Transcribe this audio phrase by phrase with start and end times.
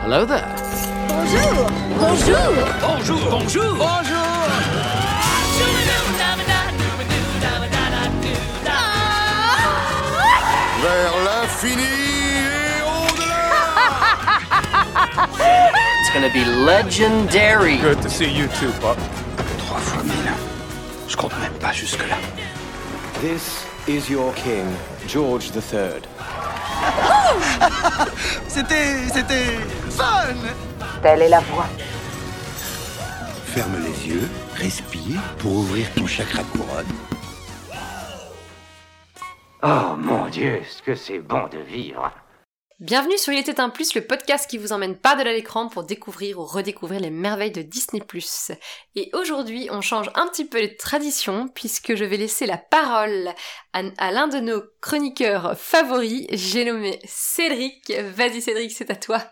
[0.00, 0.48] Hello there.
[1.08, 2.36] Bonjour Bonjour
[2.80, 3.74] Bonjour, bonjour.
[3.76, 4.42] Bonjour.
[10.82, 13.44] Vers l'infini et au-delà
[16.00, 17.76] It's gonna be legendary.
[17.78, 18.98] Good to see you too, Pop.
[19.58, 20.32] Trois fois mille.
[21.08, 22.16] Je compte même pas jusque-là.
[23.20, 24.66] This is your king,
[25.06, 26.02] George III.
[28.48, 29.08] C'était.
[29.12, 29.58] c'était.
[29.92, 30.34] Fun
[31.02, 31.68] Telle est la voie.
[33.46, 36.86] Ferme les yeux, respire pour ouvrir ton chakra de couronne.
[39.62, 42.10] Oh mon dieu, ce que c'est bon de vivre.
[42.80, 46.40] Bienvenue sur Il était un plus, le podcast qui vous emmène par-delà l'écran pour découvrir
[46.40, 48.02] ou redécouvrir les merveilles de Disney+.
[48.96, 53.28] Et aujourd'hui, on change un petit peu les traditions puisque je vais laisser la parole
[53.72, 57.92] à, à l'un de nos chroniqueurs favoris, j'ai nommé Cédric.
[58.16, 59.22] Vas-y Cédric, c'est à toi.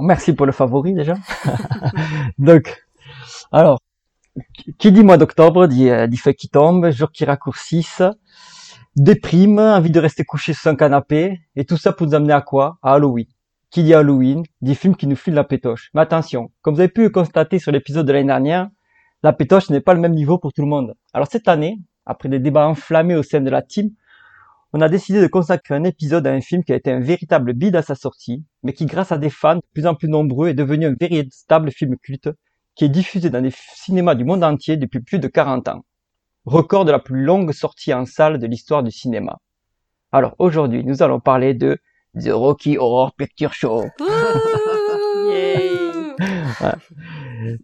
[0.00, 1.14] Merci pour le favori déjà.
[2.38, 2.84] Donc,
[3.52, 3.78] alors,
[4.78, 8.02] qui dit mois d'octobre dit, euh, dit qui tombe, jours qui raccourcissent,
[8.96, 12.40] déprime, envie de rester couché sur un canapé, et tout ça pour nous amener à
[12.40, 12.78] quoi?
[12.82, 13.26] À Halloween.
[13.70, 15.90] Qui dit Halloween dit film qui nous file la pétoche.
[15.94, 18.68] Mais attention, comme vous avez pu le constater sur l'épisode de l'année dernière,
[19.22, 20.94] la pétoche n'est pas le même niveau pour tout le monde.
[21.12, 23.90] Alors cette année, après des débats enflammés au sein de la team,
[24.72, 27.52] on a décidé de consacrer un épisode à un film qui a été un véritable
[27.52, 30.48] bide à sa sortie, mais qui grâce à des fans de plus en plus nombreux
[30.48, 32.30] est devenu un véritable film culte
[32.74, 35.84] qui est diffusé dans les cinémas du monde entier depuis plus de 40 ans.
[36.44, 39.38] Record de la plus longue sortie en salle de l'histoire du cinéma.
[40.12, 41.78] Alors aujourd'hui, nous allons parler de
[42.20, 43.84] The Rocky Horror Picture Show.
[46.58, 46.76] Voilà.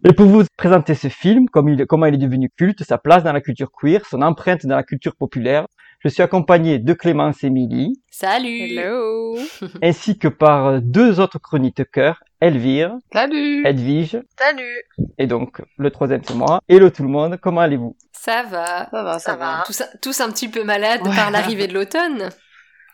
[0.05, 3.25] Et pour vous présenter ce film, comme il, comment il est devenu culte, sa place
[3.25, 5.67] dans la culture queer, son empreinte dans la culture populaire,
[6.05, 9.37] je suis accompagné de Clémence et Émilie, Salut Hello
[9.83, 14.83] ainsi que par deux autres chroniqueurs, Elvire, Salut Edwige, Salut
[15.19, 16.61] et donc le troisième c'est moi.
[16.69, 17.97] Hello tout le monde, comment allez-vous?
[18.13, 19.63] Ça va Ça va, ça, va.
[19.65, 22.31] tous, tous un petit peu malades par l'arrivée de l'automne.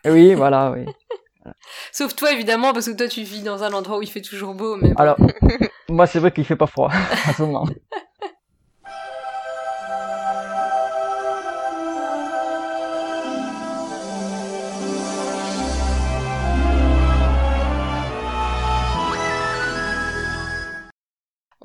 [0.05, 0.85] Oui, voilà, oui.
[1.91, 4.53] Sauf toi évidemment, parce que toi tu vis dans un endroit où il fait toujours
[4.53, 5.01] beau, mais bon.
[5.01, 5.17] Alors,
[5.89, 6.91] moi c'est vrai qu'il fait pas froid
[7.25, 7.65] à ce moment.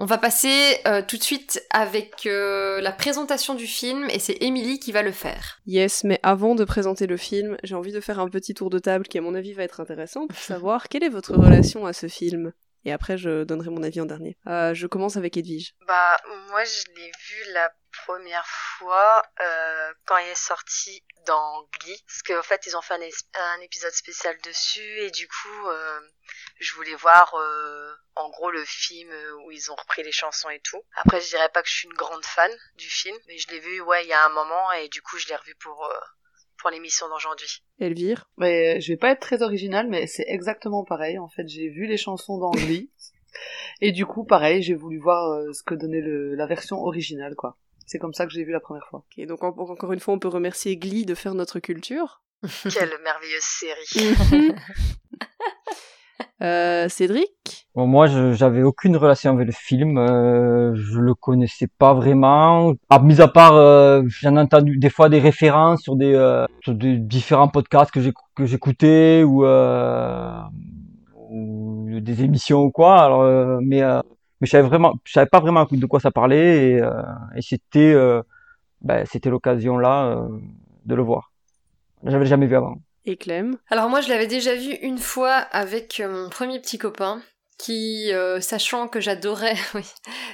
[0.04, 4.36] On va passer euh, tout de suite avec euh, la présentation du film et c'est
[4.42, 5.60] Émilie qui va le faire.
[5.64, 8.78] Yes, mais avant de présenter le film, j'ai envie de faire un petit tour de
[8.78, 11.94] table qui à mon avis va être intéressant pour savoir quelle est votre relation à
[11.94, 12.52] ce film.
[12.84, 14.36] Et après, je donnerai mon avis en dernier.
[14.46, 15.74] Euh, je commence avec Edwige.
[15.86, 17.72] Bah, moi, je l'ai vu la
[18.04, 22.04] première fois euh, quand il est sorti dans Glee.
[22.06, 24.98] Parce qu'en fait, ils ont fait un, épisode spécial dessus.
[24.98, 26.00] Et du coup, euh,
[26.60, 29.10] je voulais voir, euh, en gros, le film
[29.44, 30.80] où ils ont repris les chansons et tout.
[30.96, 33.16] Après, je dirais pas que je suis une grande fan du film.
[33.28, 34.72] Mais je l'ai vu, ouais, il y a un moment.
[34.72, 35.94] Et du coup, je l'ai revu pour, euh,
[36.58, 37.62] pour l'émission d'aujourd'hui.
[37.80, 38.24] Elvire?
[38.38, 41.18] Mais je vais pas être très original, mais c'est exactement pareil.
[41.18, 42.90] En fait, j'ai vu les chansons d'Angly.
[43.80, 47.34] et du coup, pareil, j'ai voulu voir euh, ce que donnait le, la version originale,
[47.34, 47.58] quoi.
[47.86, 49.00] C'est comme ça que j'ai vu la première fois.
[49.18, 52.22] Ok, donc en- encore une fois, on peut remercier Glee de faire notre culture.
[52.72, 54.14] Quelle merveilleuse série.
[56.42, 57.66] Euh, Cédric.
[57.74, 62.72] Bon, moi, j'avais aucune relation avec le film, euh, je le connaissais pas vraiment.
[62.88, 66.46] À, mis à part, euh, j'en ai entendu des fois des références sur des, euh,
[66.68, 69.44] différents podcasts que j'écoutais ou,
[71.30, 73.58] ou des émissions ou quoi.
[73.60, 73.82] Mais
[74.40, 76.80] je savais vraiment, je savais pas vraiment de quoi ça parlait et,
[78.82, 80.28] ben, c'était l'occasion là
[80.84, 81.32] de le voir.
[82.04, 82.76] J'avais jamais vu avant.
[83.68, 87.22] Alors moi je l'avais déjà vu une fois avec euh, mon premier petit copain
[87.58, 89.84] qui, euh, sachant que j'adorais, oui,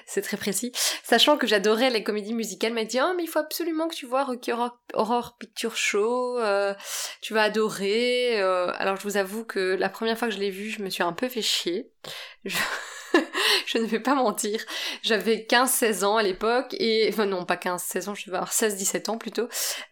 [0.07, 0.73] c'est très précis,
[1.05, 4.07] sachant que j'adorais les comédies musicales, m'a dit oh mais il faut absolument que tu
[4.07, 6.75] vois Rocky Horror, Picture Show, euh,
[7.21, 8.41] tu vas adorer.
[8.41, 8.73] euh.
[8.79, 11.03] alors je vous avoue que la première fois que je l'ai vu, je me suis
[11.03, 11.93] un peu fait chier.
[12.45, 12.57] Je...
[13.79, 14.61] ne vais pas mentir.
[15.03, 19.19] J'avais 15-16 ans à l'époque et non pas 15-16 ans, je devais avoir 16-17 ans
[19.19, 19.49] plutôt.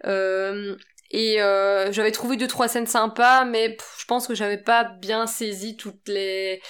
[0.06, 0.76] Euh,
[1.10, 5.26] et euh, j'avais trouvé deux trois scènes sympas, mais je pense que j'avais pas bien
[5.26, 6.60] saisi toutes les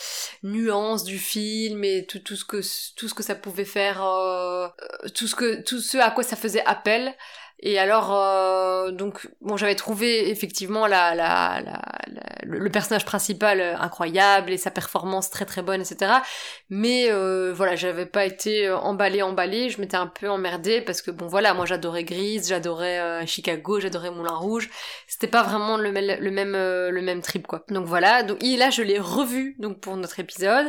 [0.44, 2.60] nuances du film et tout, tout ce que
[2.94, 4.68] tout ce que ça pouvait faire, euh,
[5.14, 7.14] tout ce que tout ce à quoi ça faisait appel.
[7.60, 11.82] Et alors, euh, donc, bon, j'avais trouvé effectivement la, la, la,
[12.44, 16.12] le personnage principal euh, incroyable et sa performance très très bonne, etc.
[16.70, 19.70] Mais euh, voilà, j'avais pas été emballée, emballée.
[19.70, 24.12] Je m'étais un peu emmerdée parce que bon, voilà, moi j'adorais Grise, j'adorais Chicago, j'adorais
[24.12, 24.70] Moulin Rouge.
[25.08, 27.64] C'était pas vraiment le, le même le même trip quoi.
[27.70, 28.22] Donc voilà.
[28.22, 30.66] Donc et là, je l'ai revu donc pour notre épisode.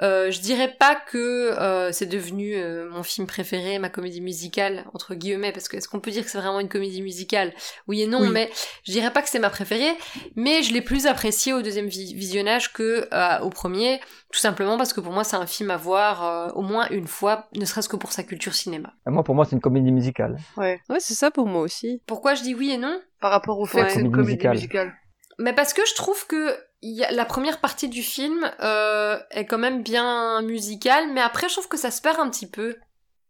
[0.00, 2.56] je dirais pas que c'est devenu
[2.90, 6.30] mon film préféré, ma comédie musicale entre guillemets, parce que est-ce qu'on peut dire que
[6.30, 7.52] c'est vraiment une comédie musicale.
[7.88, 8.50] Oui et non, mais
[8.84, 9.92] je dirais pas que c'est ma préférée,
[10.36, 14.00] mais je l'ai plus appréciée au deuxième visionnage que euh, au premier,
[14.32, 17.06] tout simplement parce que pour moi c'est un film à voir euh, au moins une
[17.06, 18.92] fois, ne serait-ce que pour sa culture cinéma.
[19.06, 20.36] Moi pour moi c'est une comédie musicale.
[20.56, 22.02] Ouais, ouais c'est ça pour moi aussi.
[22.06, 23.00] Pourquoi je dis oui et non?
[23.20, 24.94] Par rapport au fait que c'est une comédie musicale.
[25.38, 29.46] Mais parce que je trouve que y a, la première partie du film euh, est
[29.46, 32.76] quand même bien musicale, mais après je trouve que ça se perd un petit peu.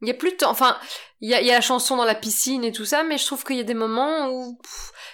[0.03, 0.51] Il y a plus de temps.
[0.51, 0.77] Enfin,
[1.21, 3.25] il y a, y a, la chanson dans la piscine et tout ça, mais je
[3.25, 4.59] trouve qu'il y a des moments où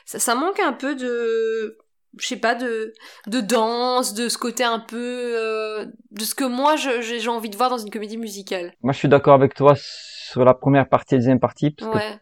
[0.07, 1.79] ça, ça, manque un peu de,
[2.17, 2.95] je sais pas, de,
[3.27, 4.97] de danse, de ce côté un peu,
[5.37, 8.73] euh, de ce que moi j'ai envie de voir dans une comédie musicale.
[8.83, 11.95] Moi, je suis d'accord avec toi sur la première partie et la deuxième partie, parce
[11.95, 12.01] ouais.
[12.01, 12.19] que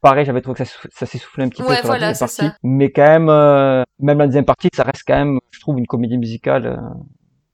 [0.00, 2.28] pareil, j'avais trouvé que ça, ça s'essoufflait un petit ouais, peu sur voilà, la deuxième
[2.28, 2.46] partie.
[2.46, 2.56] Ça.
[2.62, 5.86] Mais quand même, euh, même la deuxième partie, ça reste quand même, je trouve, une
[5.86, 6.66] comédie musicale.
[6.66, 6.76] Euh,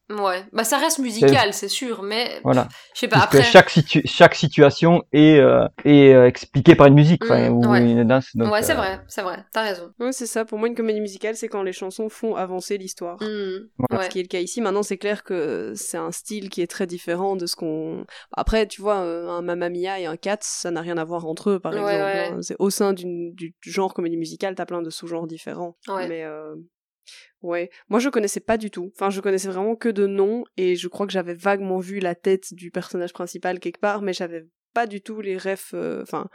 [0.08, 2.68] Ouais, bah ça reste musical, c'est sûr, mais voilà.
[2.94, 3.16] je sais pas.
[3.16, 7.24] Parce après, que chaque situ chaque situation est euh, est euh, expliquée par une musique,
[7.24, 7.80] enfin, Mm, ou ouais.
[7.82, 8.28] une danse.
[8.36, 9.90] Donc, ouais, c'est euh, vrai, c'est vrai, t'as raison.
[9.98, 10.44] Ouais, c'est ça.
[10.44, 13.16] Pour moi, une comédie musicale, c'est quand les chansons font avancer l'histoire.
[13.20, 13.98] Mm, Voilà.
[13.98, 14.04] ouais.
[14.04, 14.60] Ce qui est le cas ici.
[14.60, 18.04] Maintenant, c'est clair que c'est un style qui est très différent de ce qu'on.
[18.30, 21.50] Après, tu vois, un Mamma Mia et un Cats, ça n'a rien à voir entre
[21.50, 22.02] eux, par Ouais, exemple.
[22.04, 22.30] ouais.
[22.32, 22.38] hein.
[22.42, 25.76] C'est au sein d'une- du genre comédie musicale, t'as plein de sous-genres différents.
[25.88, 26.06] Ouais.
[26.06, 26.54] Mais euh,
[27.46, 28.90] ouais, moi je connaissais pas du tout.
[28.94, 32.14] Enfin, je connaissais vraiment que de nom et je crois que j'avais vaguement vu la
[32.14, 36.28] tête du personnage principal quelque part, mais j'avais pas du tout les refs, euh, enfin,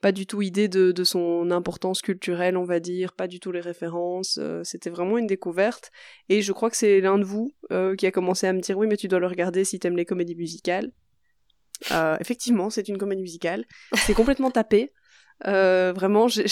[0.00, 3.50] pas du tout idée de, de son importance culturelle, on va dire, pas du tout
[3.50, 4.38] les références.
[4.40, 5.90] euh, C'était vraiment une découverte.
[6.28, 8.78] Et je crois que c'est l'un de vous euh, qui a commencé à me dire
[8.78, 10.92] oui, mais tu dois le regarder si t'aimes les comédies musicales.
[12.20, 13.64] Effectivement, c'est une comédie musicale.
[14.06, 14.92] C'est complètement tapé.
[15.44, 16.44] Vraiment, j'ai-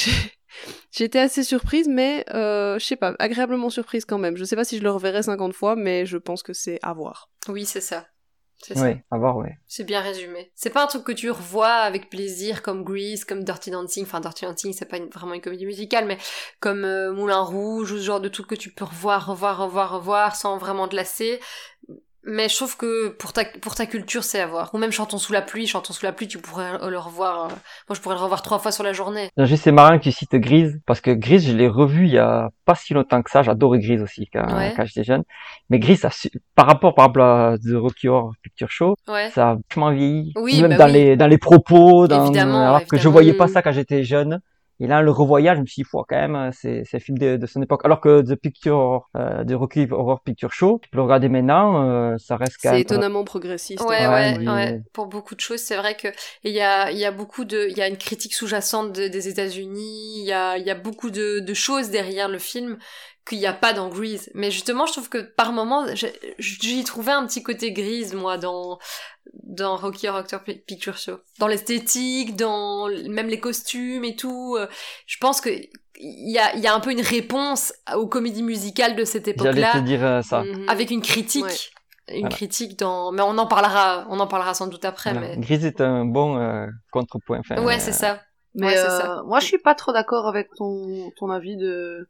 [1.01, 4.37] été assez surprise, mais euh, je sais pas, agréablement surprise quand même.
[4.37, 6.93] Je sais pas si je le reverrai 50 fois, mais je pense que c'est à
[6.93, 7.31] voir.
[7.49, 8.07] Oui, c'est ça.
[8.61, 8.93] C'est ça.
[9.13, 9.57] À voir, ouais.
[9.69, 10.51] C'est bien résumé.
[10.57, 14.03] C'est pas un truc que tu revois avec plaisir comme Grease, comme Dirty Dancing.
[14.03, 16.19] Enfin, Dirty Dancing, c'est pas une- vraiment une comédie musicale, mais
[16.59, 19.93] comme euh, Moulin Rouge ou ce genre de truc que tu peux revoir, revoir, revoir,
[19.93, 21.39] revoir sans vraiment te lasser.
[22.31, 24.71] Mais je trouve que pour ta, pour ta culture, c'est à voir.
[24.75, 25.67] Ou même Chantons sous la pluie.
[25.67, 27.47] Chantons sous la pluie, tu pourrais le revoir.
[27.47, 27.49] euh,
[27.89, 29.31] Moi, je pourrais le revoir trois fois sur la journée.
[29.39, 32.19] Juste c'est marrant que tu cites Grise, parce que Grise, je l'ai revu il y
[32.19, 33.43] a pas si longtemps que ça.
[33.43, 34.75] J'adorais Grise aussi quand, Ouais.
[34.77, 35.23] quand j'étais jeune.
[35.71, 36.11] Mais Grise, ça,
[36.55, 39.31] par rapport, par exemple, à The Rocky Horror Picture Show, Ouais.
[39.31, 40.33] ça a vachement vieilli.
[40.37, 40.93] Oui, Même bah dans oui.
[40.93, 44.41] les, dans les propos, dans, Évidemment, alors que je voyais pas ça quand j'étais jeune.
[44.81, 47.19] Et là, le revoyage, je me suis dit, faut quand même, c'est, c'est un film
[47.19, 47.81] de, de son époque.
[47.85, 51.83] Alors que The Picture, euh, The Rocky Horror Picture Show, tu peux le regarder maintenant,
[51.89, 52.81] euh, ça reste quand C'est même.
[52.83, 53.83] étonnamment progressiste.
[53.83, 54.13] Ouais, hein.
[54.13, 54.83] ouais, mais- ouais.
[54.93, 56.09] Pour beaucoup de choses, c'est vrai que
[56.45, 59.09] il y a, il y a beaucoup de, il y a une critique sous-jacente de-
[59.09, 60.21] des États-Unis.
[60.21, 62.79] Il y a, il y a beaucoup de, de choses derrière le film
[63.29, 64.31] qu'il n'y a pas dans Grease.
[64.35, 68.39] Mais justement, je trouve que par moments, j'ai- j'y trouvais un petit côté grise, moi,
[68.39, 68.79] dans
[69.45, 74.57] dans Rocky Horror Pi- Picture Show, dans l'esthétique, dans même les costumes et tout.
[74.59, 74.67] Euh,
[75.07, 78.43] Je pense que il y a, il y a un peu une réponse aux comédies
[78.43, 80.43] musicales de cette J'allais époque-là te dire euh, ça.
[80.45, 80.69] Mhm.
[80.69, 82.15] avec une critique Ouais.
[82.15, 82.35] une Voilà.
[82.37, 85.29] critique dans mais on en parlera on en parlera sans doute après Voilà.
[85.29, 87.41] mais Grise est un bon euh, contrepoint.
[87.41, 88.23] Enfin, ouais euh, c'est ça
[88.55, 89.23] Mais Ouais, c'est euh, ça.
[89.27, 92.09] moi, je suis pas trop d'accord avec ton, ton avis de.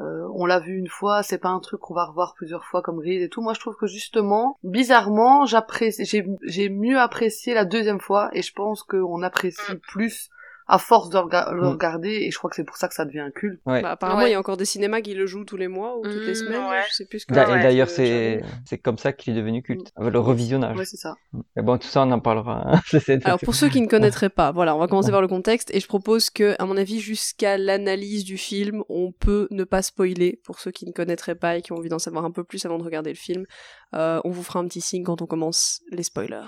[0.00, 2.80] Euh, on l'a vu une fois, c'est pas un truc qu'on va revoir plusieurs fois
[2.82, 3.42] comme Grise et tout.
[3.42, 8.42] Moi, je trouve que justement, bizarrement, j'apprécie, j'ai, j'ai mieux apprécié la deuxième fois et
[8.42, 10.30] je pense qu'on apprécie plus
[10.70, 11.66] à force de rega- le Mm.
[11.68, 13.60] regarder et je crois que c'est pour ça que ça devient un culte.
[13.66, 13.82] Ouais.
[13.82, 14.28] Bah, apparemment, Ouais.
[14.30, 16.28] il y a encore des cinémas qui le jouent tous les mois ou toutes les
[16.28, 16.34] Mhm.
[16.34, 16.62] semaines.
[16.70, 16.82] Ouais.
[16.88, 17.58] Je sais plus ce que D'a- c'est.
[17.58, 20.76] et D'ailleurs, Euh, c'est comme ça qu'il est devenu culte, avec le revisionnage.
[20.78, 21.14] Ouais, c'est ça.
[21.56, 22.62] Mais bon, tout ça, on en parlera.
[22.66, 22.80] hein.
[22.92, 25.70] De- Alors pour ceux qui ne connaîtraient pas, voilà, on va commencer par le contexte
[25.74, 29.82] et je propose que, à mon avis, jusqu'à l'analyse du film, on peut ne pas
[29.82, 32.44] spoiler pour ceux qui ne connaîtraient pas et qui ont envie d'en savoir un peu
[32.44, 33.44] plus avant de regarder le film.
[33.94, 36.46] Euh, on vous fera un petit signe quand on commence les spoilers.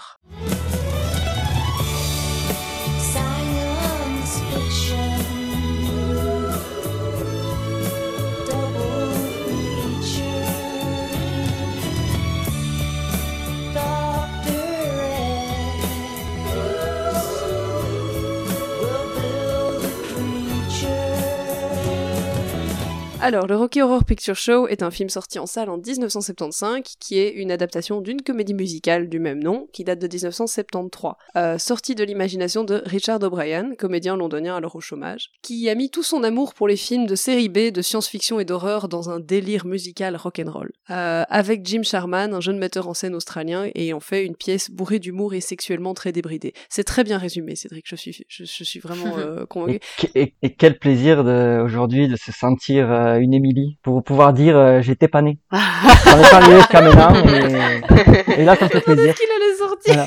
[23.25, 27.21] Alors, le Rocky Horror Picture Show est un film sorti en salle en 1975 qui
[27.21, 31.95] est une adaptation d'une comédie musicale du même nom qui date de 1973, euh, sortie
[31.95, 36.25] de l'imagination de Richard O'Brien, comédien londonien alors au chômage, qui a mis tout son
[36.25, 40.17] amour pour les films de série B, de science-fiction et d'horreur dans un délire musical
[40.17, 40.73] rock'n'roll.
[40.91, 44.69] Euh, avec Jim Sharman, un jeune metteur en scène australien, et en fait une pièce
[44.69, 46.55] bourrée d'humour et sexuellement très débridée.
[46.69, 49.79] C'est très bien résumé, Cédric, je suis, je, je suis vraiment euh, convaincu.
[50.17, 51.21] Et, et- et quel plaisir
[51.64, 55.38] aujourd'hui de se sentir euh, une Émilie pour pouvoir dire euh, j'étais pas née.
[55.52, 59.14] J'en ai parlé jusqu'à maintenant et, et là ça me fait plaisir.
[59.14, 60.07] qu'il allait sortir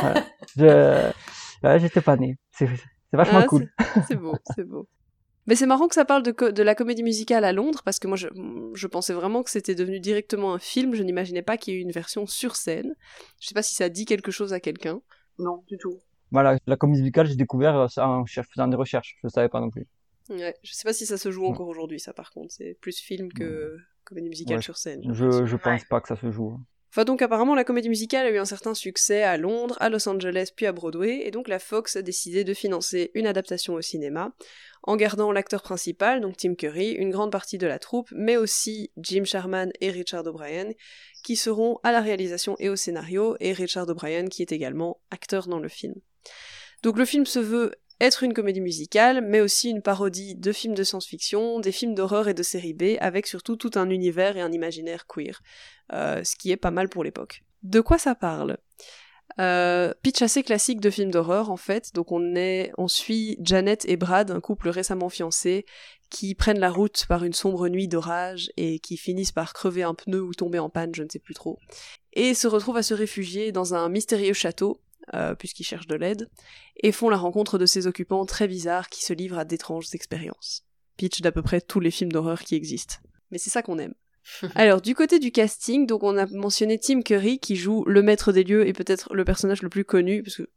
[0.00, 0.24] Voilà.
[0.56, 1.12] Voilà.
[1.62, 2.36] Je, ouais, j'étais pas née.
[2.52, 3.68] C'est, c'est vachement Ah, cool.
[3.78, 4.88] c'est- C'est beau, c'est beau.
[5.46, 7.98] Mais c'est marrant que ça parle de, co- de la comédie musicale à Londres, parce
[7.98, 8.28] que moi je,
[8.74, 11.80] je pensais vraiment que c'était devenu directement un film, je n'imaginais pas qu'il y ait
[11.80, 12.94] eu une version sur scène.
[13.40, 15.00] Je sais pas si ça dit quelque chose à quelqu'un.
[15.38, 15.98] Non, du tout.
[16.30, 19.16] Voilà, la comédie musicale, j'ai découvert euh, ça en faisant des recherches.
[19.24, 19.88] Je savais pas non plus.
[20.30, 22.98] Ouais, je sais pas si ça se joue encore aujourd'hui, ça par contre, c'est plus
[22.98, 25.02] film que comédie musicale Ouais, sur scène.
[25.12, 26.56] Je, je pense pas que ça se joue.
[26.92, 30.08] Enfin donc apparemment la comédie musicale a eu un certain succès à Londres, à Los
[30.08, 33.80] Angeles puis à Broadway, et donc la Fox a décidé de financer une adaptation au
[33.80, 34.32] cinéma,
[34.82, 38.90] en gardant l'acteur principal, donc Tim Curry, une grande partie de la troupe, mais aussi
[38.96, 40.70] Jim Sharman et Richard O'Brien,
[41.22, 45.46] qui seront à la réalisation et au scénario, et Richard O'Brien qui est également acteur
[45.46, 45.94] dans le film.
[46.82, 50.74] Donc le film se veut être une comédie musicale, mais aussi une parodie de films
[50.74, 54.40] de science-fiction, des films d'horreur et de série B, avec surtout tout un univers et
[54.40, 55.42] un imaginaire queer,
[55.92, 57.44] euh, ce qui est pas mal pour l'époque.
[57.62, 58.56] De quoi ça parle?
[59.38, 63.84] Euh, pitch assez classique de film d'horreur en fait, donc on est, on suit Janet
[63.88, 65.66] et Brad, un couple récemment fiancé,
[66.10, 69.94] qui prennent la route par une sombre nuit d'orage et qui finissent par crever un
[69.94, 71.58] pneu ou tomber en panne, je ne sais plus trop,
[72.12, 74.80] et se retrouvent à se réfugier dans un mystérieux château
[75.14, 76.28] euh, puisqu'ils cherchent de l'aide,
[76.82, 80.64] et font la rencontre de ces occupants très bizarres qui se livrent à d'étranges expériences.
[80.96, 82.96] Pitch d'à peu près tous les films d'horreur qui existent.
[83.30, 83.94] Mais c'est ça qu'on aime.
[84.54, 88.32] Alors, du côté du casting, donc on a mentionné Tim Curry qui joue le maître
[88.32, 90.48] des lieux et peut-être le personnage le plus connu, parce que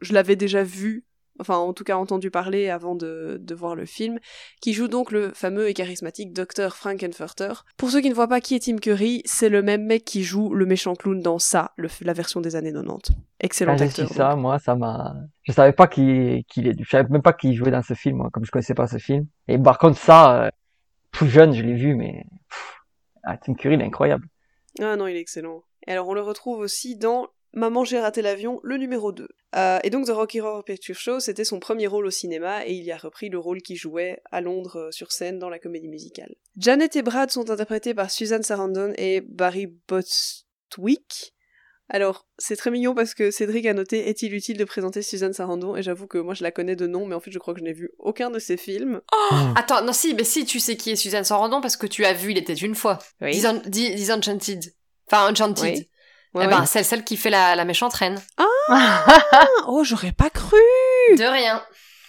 [0.00, 1.04] je l'avais déjà vu,
[1.42, 4.18] enfin en tout cas entendu parler avant de, de voir le film,
[4.62, 6.74] qui joue donc le fameux et charismatique Dr.
[6.74, 7.52] Frankenfurter.
[7.76, 10.22] Pour ceux qui ne voient pas qui est Tim Curry, c'est le même mec qui
[10.24, 13.12] joue le méchant clown dans ça, le- la version des années 90.
[13.40, 14.08] Excellent Quand j'ai acteur.
[14.08, 17.70] ça, moi, ça m'a, je savais pas qu'il, est, je savais même pas qu'il jouait
[17.72, 19.26] dans ce film, moi, comme je connaissais pas ce film.
[19.48, 20.50] Et par contre, ça, euh,
[21.10, 22.76] tout jeune, je l'ai vu, mais, pff,
[23.24, 24.26] ah, Tim Curry, il est incroyable.
[24.80, 25.64] Ah non, il est excellent.
[25.86, 29.28] Et alors on le retrouve aussi dans Maman j'ai raté l'avion, le numéro 2.
[29.54, 32.72] Euh, et donc The Rocky Horror Picture Show, c'était son premier rôle au cinéma et
[32.72, 35.58] il y a repris le rôle qu'il jouait à Londres euh, sur scène dans la
[35.58, 36.34] comédie musicale.
[36.56, 41.34] Janet et Brad sont interprétés par Susan Sarandon et Barry Bostwick.
[41.88, 45.76] Alors, c'est très mignon parce que Cédric a noté est-il utile de présenter Susan Sarandon?
[45.76, 47.60] Et j'avoue que moi je la connais de nom mais en fait je crois que
[47.60, 49.02] je n'ai vu aucun de ses films.
[49.56, 52.14] Attends, non, si, mais si, tu sais qui est Suzanne Sarandon parce que tu as
[52.14, 52.98] vu Il était une fois.
[53.20, 53.32] Oui.
[53.32, 54.72] Dis- dis- Disenchanted.
[55.10, 55.74] Enfin, Enchanted.
[55.76, 55.88] Oui.
[56.34, 58.20] Ouais, eh ben, c'est celle qui fait la, la méchante reine.
[58.68, 59.04] Ah
[59.66, 60.56] Oh, j'aurais pas cru
[61.16, 61.62] De rien.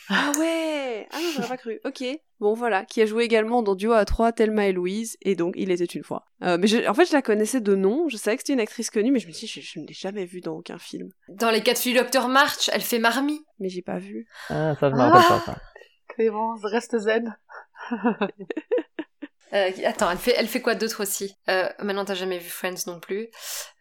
[0.09, 1.79] Ah ouais Ah non, j'aurais pas cru.
[1.85, 2.03] Ok.
[2.39, 2.83] Bon, voilà.
[2.85, 5.85] Qui a joué également dans Duo à 3, Thelma et Louise, et donc Il était
[5.85, 6.25] une fois.
[6.43, 8.59] Euh, mais je- en fait, je la connaissais de nom, je savais que c'était une
[8.59, 10.77] actrice connue, mais je me suis dit, je, je ne l'ai jamais vue dans aucun
[10.77, 11.09] film.
[11.29, 13.43] Dans les quatre filles du Docteur March, elle fait Marmie.
[13.59, 14.27] Mais j'ai pas vu.
[14.49, 15.55] Ah, ça, je me rappelle pas, ça.
[16.09, 17.37] Clémence, reste zen.
[19.53, 21.35] Euh, attends, elle fait, elle fait quoi d'autre aussi?
[21.49, 23.29] Euh, Maintenant, t'as jamais vu Friends non plus.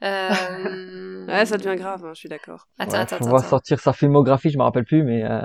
[0.02, 0.28] Euh...
[1.28, 2.66] Ouais, ça devient grave, hein, je suis d'accord.
[2.78, 3.48] Attends, Ouais, attends, voir attends.
[3.50, 5.40] sortir sa filmographie, je me rappelle plus, mais, euh,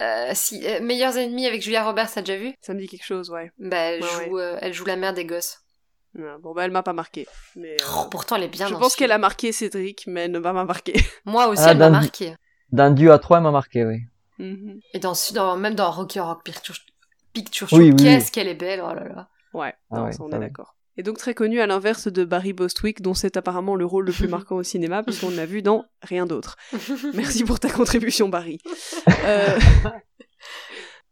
[0.00, 2.54] Euh, si, euh, Meilleurs ennemis avec Julia Roberts, t'as déjà vu?
[2.60, 3.50] Ça me dit quelque chose, ouais.
[3.58, 5.58] Bah, elle, Ouais, joue, euh, elle joue la mère des gosses.
[6.14, 7.26] Ouais, bon, bah, elle m'a pas marqué.
[7.56, 10.22] Mais, euh, Oh, pourtant, elle est bien je dans pense qu'elle a marqué Cédric, mais
[10.26, 10.94] elle ne va pas marquer.
[11.24, 12.34] Moi aussi, Ah, elle m'a marqué.
[12.70, 13.98] d'un duo à trois, elle m'a marqué, oui.
[14.38, 14.78] Mhm.
[14.94, 16.76] Et dans, dans, même dans Rocky Horror Picture,
[17.44, 18.30] Picture Show, Oui, oui, qu'est-ce oui.
[18.32, 19.28] qu'elle est belle, oh là là.
[19.54, 20.74] Ouais, Ah non, ouais, ça, on ça est d'accord.
[20.96, 24.12] Et donc très connu à l'inverse de Barry Bostwick, dont c'est apparemment le rôle le
[24.12, 26.56] plus marquant au cinéma, puisqu'on l'a vu dans rien d'autre.
[27.14, 28.58] Merci pour ta contribution, Barry.
[29.24, 29.58] Euh,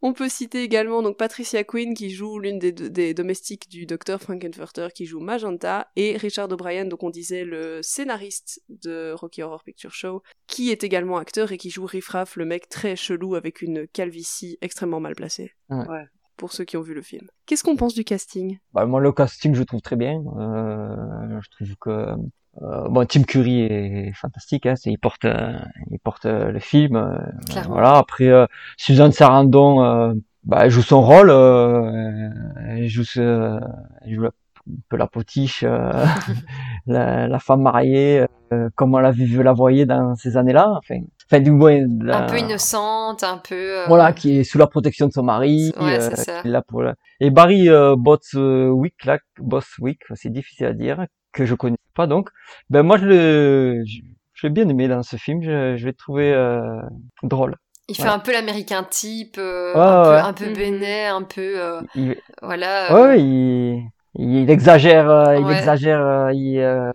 [0.02, 4.21] On peut citer également donc Patricia Quinn qui joue l'une des, des domestiques du docteur
[4.21, 9.64] Frankenfurter qui joue Magenta et Richard O'Brien donc on disait le scénariste de Rocky Horror
[9.64, 13.35] Picture Show qui est également acteur et qui joue Riff Raff le mec très chelou
[13.37, 15.52] avec une calvitie extrêmement mal placée.
[15.71, 16.04] Ouais.
[16.37, 17.26] Pour ceux qui ont vu le film.
[17.47, 18.59] Qu'est-ce qu'on pense du casting?
[18.75, 20.23] Bah, moi, le casting, je trouve très bien.
[20.38, 21.90] Euh, je trouve que
[22.62, 24.66] euh, bon, Tim Curry est fantastique.
[24.66, 25.59] Hein, il porte, euh,
[25.90, 27.19] il porte euh, le film.
[27.49, 27.73] Clairement.
[27.75, 27.97] voilà.
[27.97, 28.31] Après,
[28.76, 30.14] Suzanne Sarandon,
[30.45, 31.31] bah, elle joue son rôle.
[31.31, 33.59] Elle joue, ce,
[34.02, 34.28] elle joue la-
[34.69, 35.62] un peu la potiche,
[36.87, 38.26] la, la femme mariée,
[38.75, 40.73] comme on l'a la voyait dans ces années-là.
[40.78, 43.54] Enfin, enfin du moins la- Un peu innocente, un peu.
[43.54, 46.42] euh, voilà, qui est sous la protection de son mari, Ouais, euh, ça.
[46.45, 51.54] là pour la- Et Barry euh, Bostwick, là, Bostwick, c'est difficile à dire, que je
[51.54, 52.30] connais pas donc.
[52.71, 54.00] Ben moi je le, je,
[54.35, 56.80] je l'ai bien aimé dans ce film, je, je l'ai trouvé euh,
[57.23, 57.56] drôle.
[57.88, 58.16] Il fait Voilà.
[58.16, 60.21] un peu l'américain type, euh, Ouais, un, peu, ouais.
[60.21, 60.54] un peu Mhm.
[60.56, 61.61] bénet, un peu.
[61.61, 62.92] euh, Il, voilà.
[62.95, 66.90] ouais, euh, ouais, il, il exagère, euh, il exagère, euh, il, euh,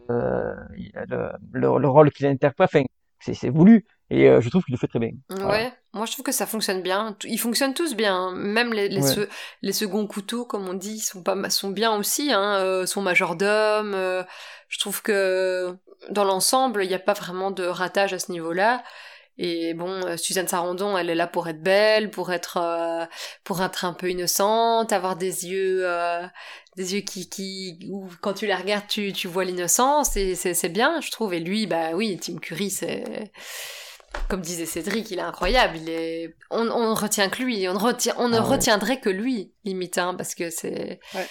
[0.78, 2.84] il le, le, le rôle qu'il interprète, enfin,
[3.20, 5.10] c'est c'est voulu et euh, je trouve qu'il le fait très bien.
[5.30, 5.72] Ouais, Voilà.
[5.94, 7.16] moi je trouve que ça fonctionne bien.
[7.24, 8.32] Ils fonctionnent tous bien.
[8.34, 9.14] Même les, les, Ouais.
[9.16, 9.30] se-
[9.62, 12.32] les seconds couteaux, comme on dit, sont, pas, sont bien aussi.
[12.32, 12.56] Hein.
[12.60, 13.94] euh, son majordome.
[13.96, 14.24] euh,
[14.68, 15.76] je trouve que
[16.10, 18.84] dans l'ensemble, il n'y a pas vraiment de ratage à ce niveau-là.
[19.38, 23.06] Et bon, euh, Suzanne Sarandon, elle est là pour être belle, pour être, euh,
[23.44, 26.22] pour être un peu innocente, avoir des yeux, euh,
[26.76, 30.54] des yeux qui, qui, où quand tu la regardes, tu, tu vois l'innocence, et c'est,
[30.54, 31.34] c'est bien, je trouve.
[31.34, 33.32] Et lui, bah oui, Tim Curry, c'est,
[34.30, 35.78] comme disait Cédric, il est incroyable.
[35.78, 37.68] Il est, on, on ne retient que lui.
[37.68, 38.48] On ne retient, on ne Ah ouais.
[38.56, 41.28] retiendrait que lui, limite, hein, parce que c'est, Ouais.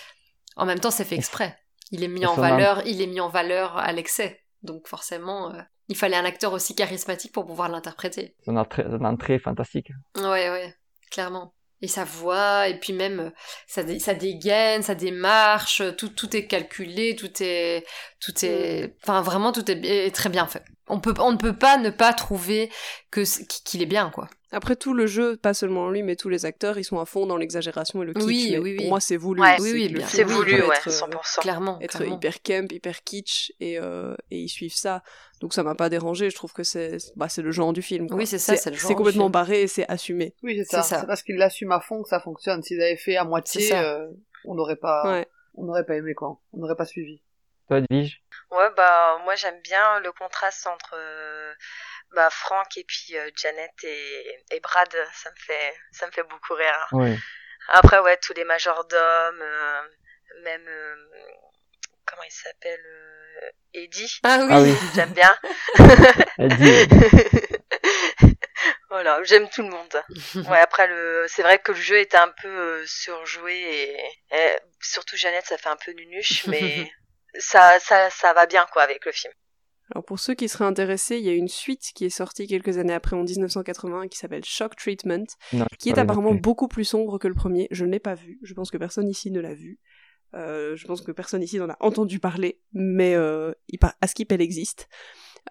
[0.57, 1.57] en même temps, c'est fait exprès.
[1.93, 4.43] Il est mis en valeur, il est mis en valeur à l'excès.
[4.63, 8.37] Donc forcément, euh, il fallait un acteur aussi charismatique pour pouvoir l'interpréter.
[8.45, 9.91] Son entrée, son entrée est fantastique.
[10.17, 10.75] Ouais, ouais,
[11.11, 11.55] clairement.
[11.83, 13.31] Et sa voix, et puis même euh,
[13.67, 17.87] sa, dé- sa dégaine, sa démarche, tout, tout est calculé, tout est,
[18.21, 20.63] tout est, enfin vraiment tout est, est très bien fait.
[20.89, 22.71] On peut, on ne peut pas ne pas trouver
[23.11, 23.23] que
[23.65, 24.29] qu'il est bien, quoi.
[24.53, 27.25] Après tout le jeu, pas seulement lui, mais tous les acteurs, ils sont à fond
[27.27, 28.25] dans l'exagération et le kitsch.
[28.25, 28.77] Oui, mais oui, oui.
[28.79, 29.41] Pour moi, c'est voulu.
[29.41, 31.41] Ouais, C'est oui, C'est voulu, ouais, être, euh, 100%.
[31.41, 32.17] Clairement, être clairement.
[32.17, 35.03] hyper camp, hyper kitsch et, euh, et ils suivent ça.
[35.41, 38.09] Donc ça m'a pas dérangé, je trouve que c'est bah, c'est le genre du film.
[38.09, 38.17] quoi.
[38.17, 39.33] Oui, c'est ça, c'est le genre C'est du complètement film.
[39.33, 40.35] barré et c'est assumé.
[40.43, 41.01] Oui, c'est ça.
[41.01, 42.63] C'est parce qu'ils l'assument à fond que ça fonctionne.
[42.63, 44.09] S'ils avaient fait à moitié, euh,
[44.45, 45.29] on n'aurait pas, Ouais.
[45.55, 46.41] on n'aurait pas aimé quoi.
[46.53, 47.23] On n'aurait pas suivi.
[47.69, 48.21] Toi, Edwige?
[48.51, 51.53] Ouais, bah moi j'aime bien le contraste entre euh,
[52.15, 54.95] bah, Franck et puis euh, Janet et, et Brad.
[55.15, 56.89] Ça me fait ça me fait beaucoup rire.
[56.93, 57.17] Oui.
[57.69, 59.83] Après ouais, tous les majordomes, euh,
[60.43, 60.97] même euh,
[62.07, 64.21] comment il s'appelle euh, Eddie.
[64.25, 64.49] Ah oui.
[64.51, 64.75] Ah oui.
[64.95, 65.39] J'aime bien.
[68.91, 70.03] Voilà, j'aime tout le monde.
[70.49, 74.57] Ouais, après le, c'est vrai que le jeu était un peu euh, surjoué et, et
[74.81, 76.91] surtout Jeannette, ça fait un peu nunuche, mais
[77.39, 79.33] ça, ça, ça va bien quoi avec le film.
[79.91, 82.79] Alors pour ceux qui seraient intéressés, il y a une suite qui est sortie quelques
[82.79, 87.19] années après en 1980 qui s'appelle Shock Treatment, non, qui est apparemment beaucoup plus sombre
[87.19, 87.67] que le premier.
[87.71, 88.39] Je ne l'ai pas vu.
[88.43, 89.79] Je pense que personne ici ne l'a vu.
[90.35, 93.53] Euh, je pense que personne ici n'en a entendu parler, mais euh,
[94.01, 94.89] à Skip elle existe.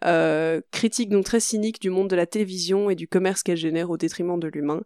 [0.05, 3.89] Euh, critique donc très cynique du monde de la télévision et du commerce qu'elle génère
[3.89, 4.82] au détriment de l'humain.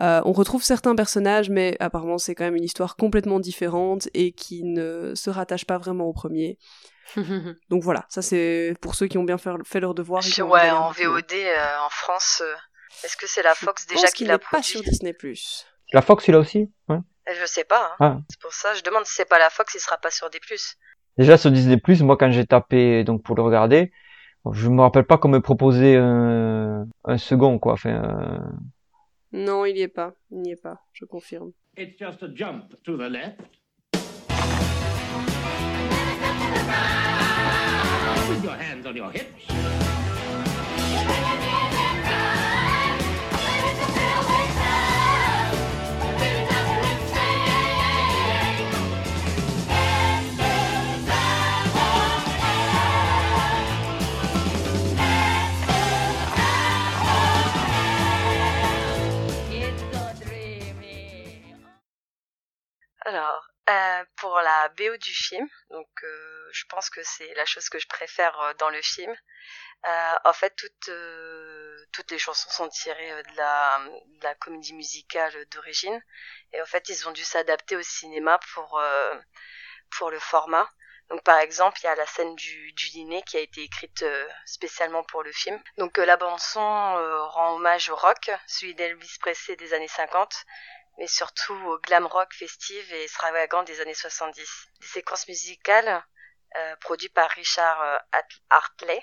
[0.00, 4.32] Euh, on retrouve certains personnages, mais apparemment c'est quand même une histoire complètement différente et
[4.32, 6.58] qui ne se rattache pas vraiment au premier.
[7.70, 10.22] Donc voilà, ça c'est pour ceux qui ont bien fait, leur devoir.
[10.26, 10.90] et ouais, en.
[10.90, 12.54] VOD euh, en France, euh,
[13.04, 14.82] est-ce que c'est la Fox Je déjà pense qui qu'il l'a n'est pas produit sur
[14.82, 15.16] Disney+.
[15.92, 16.98] La Fox, celui-là aussi ouais.
[17.40, 17.92] Je sais pas.
[18.00, 18.18] hein.
[18.18, 18.18] Ah.
[18.30, 20.76] C'est pour ça, je demande si c'est pas la Fox, il sera pas sur plus.
[21.16, 23.92] Déjà sur Disney+, moi quand j'ai tapé donc pour le regarder,
[24.52, 27.72] je me rappelle pas qu'on me proposait un, un second quoi.
[27.74, 28.38] Enfin, euh,
[29.32, 31.52] Non, il y est pas, il n'y est pas, je confirme.
[31.76, 33.40] It's just a jump to the left.
[38.28, 39.48] With your hands on your hips.
[63.08, 67.68] Alors, euh, pour la BO du film, donc euh, je pense que c'est la chose
[67.68, 69.14] que je préfère euh, dans le film.
[69.86, 70.90] Euh, en fait, toutes
[71.92, 76.02] toutes les chansons sont tirées de la de la comédie musicale d'origine,
[76.52, 78.80] et en fait, ils ont dû s'adapter au cinéma pour
[79.90, 80.68] pour le format.
[81.10, 84.04] Donc par exemple, il y a la scène du, du dîner qui a été écrite
[84.44, 85.58] spécialement pour le film.
[85.78, 90.44] Donc la bande son rend hommage au rock, celui d'Elvis Presley des années 50,
[90.98, 94.36] mais surtout au glam rock festive et extravagant des années 70.
[94.80, 96.04] Des séquences musicales
[96.56, 99.00] euh, produites par Richard euh, Hartley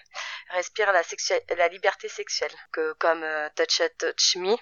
[0.49, 4.55] respirent la, liberté sexuelle, que, comme euh, Touch Touch Me,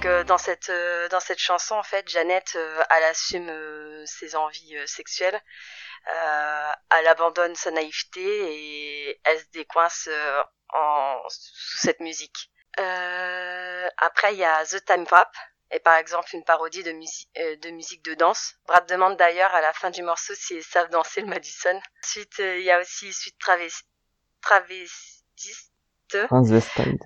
[0.00, 4.02] Donc euh, dans cette euh, dans cette chanson en fait Jeannette euh, elle assume euh,
[4.06, 5.38] ses envies euh, sexuelles
[6.10, 10.08] euh, elle abandonne sa naïveté et elle se décoince
[10.70, 12.50] en sous cette musique.
[12.78, 15.30] Après il y a The Time Rap
[15.70, 18.54] et par exemple une parodie de musique de musique de danse.
[18.64, 21.78] Brad demande d'ailleurs à la fin du morceau s'ils savent danser le Madison.
[22.02, 23.84] Ensuite il y a aussi suite travesti
[24.40, 25.69] travestiste
[26.26, 27.02] Transvestite.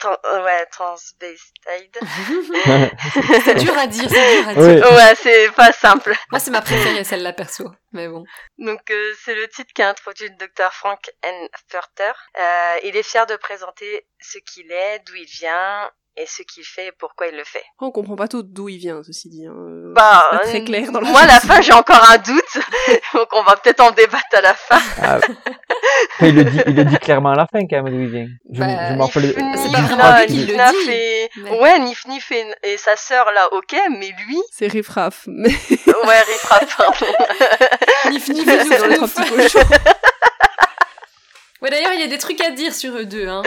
[0.00, 1.98] Tran- euh, ouais, transvestite.
[3.44, 4.86] C'est dur à dire, c'est dur à dire.
[4.90, 4.96] Oui.
[4.96, 6.14] Ouais, c'est pas simple.
[6.30, 7.70] Moi, c'est ma préférée, celle-là, perso.
[7.92, 8.24] Mais bon.
[8.58, 11.48] Donc, euh, c'est le titre qu'a introduit le docteur Frank N.
[11.70, 12.12] Furter.
[12.38, 16.64] Euh, il est fier de présenter ce qu'il est, d'où il vient, et ce qu'il
[16.64, 17.62] fait et pourquoi il le fait.
[17.80, 19.46] On comprend pas tout d'où il vient, ceci dit.
[19.46, 19.54] hein.
[19.56, 22.06] Euh, Bah, c'est pas très euh, clair dans la moi, à la fin, j'ai encore
[22.10, 22.58] un doute.
[23.14, 24.78] Donc, on va peut-être en débattre à la fin.
[25.02, 25.18] Ah,
[26.20, 28.26] il le dit, il le dit clairement à la fin quand même d'où il vient.
[28.52, 29.34] Je, Bah, je me rappelle.
[29.56, 31.30] c'est pas vraiment lui qu'il- qui le dit, et...
[31.38, 35.24] mais- Ouais, Nif Nif et, et sa sœur, là, ok, mais lui, C'est Riff Raff,
[35.26, 35.48] mais
[35.86, 37.06] ouais, Rifra, pardon.
[38.10, 39.68] Nif, nif, c'est nif, dans les trois petits cochons.
[41.62, 43.42] Ouais, d'ailleurs, il y a des trucs à dire sur eux deux, hein.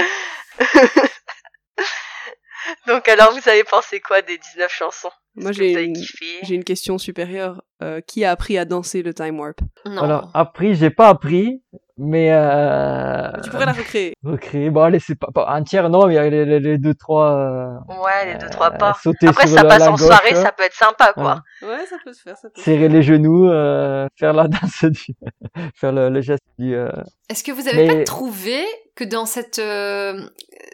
[2.88, 5.10] Donc, alors, vous avez pensé quoi des 19 chansons?
[5.36, 6.26] Moi, j'ai une, kiffé?
[6.44, 7.62] j'ai une question supérieure.
[7.84, 9.60] Euh, qui a appris à danser le time warp?
[9.86, 10.02] Non.
[10.02, 11.62] Alors, appris, j'ai pas appris,
[11.98, 13.30] mais euh...
[13.44, 14.14] Tu pourrais la recréer.
[14.24, 14.70] recréer.
[14.70, 16.94] Bon, allez, c'est pas, pas entière, non, mais il y a les, les, les deux,
[16.94, 18.94] trois, euh, Ouais, les deux, trois euh, pas.
[19.04, 21.42] sauter Après, sur ça passe la en gauche, soirée, ça peut être sympa, quoi.
[21.62, 24.86] Ouais, ça peut se faire, ça peut se serrer les genoux, euh, faire la danse
[24.86, 25.14] du,
[25.76, 26.90] faire le, le geste du, euh,
[27.30, 28.64] Est-ce que vous avez Mais- pas trouvé
[28.96, 30.22] que dans cette euh,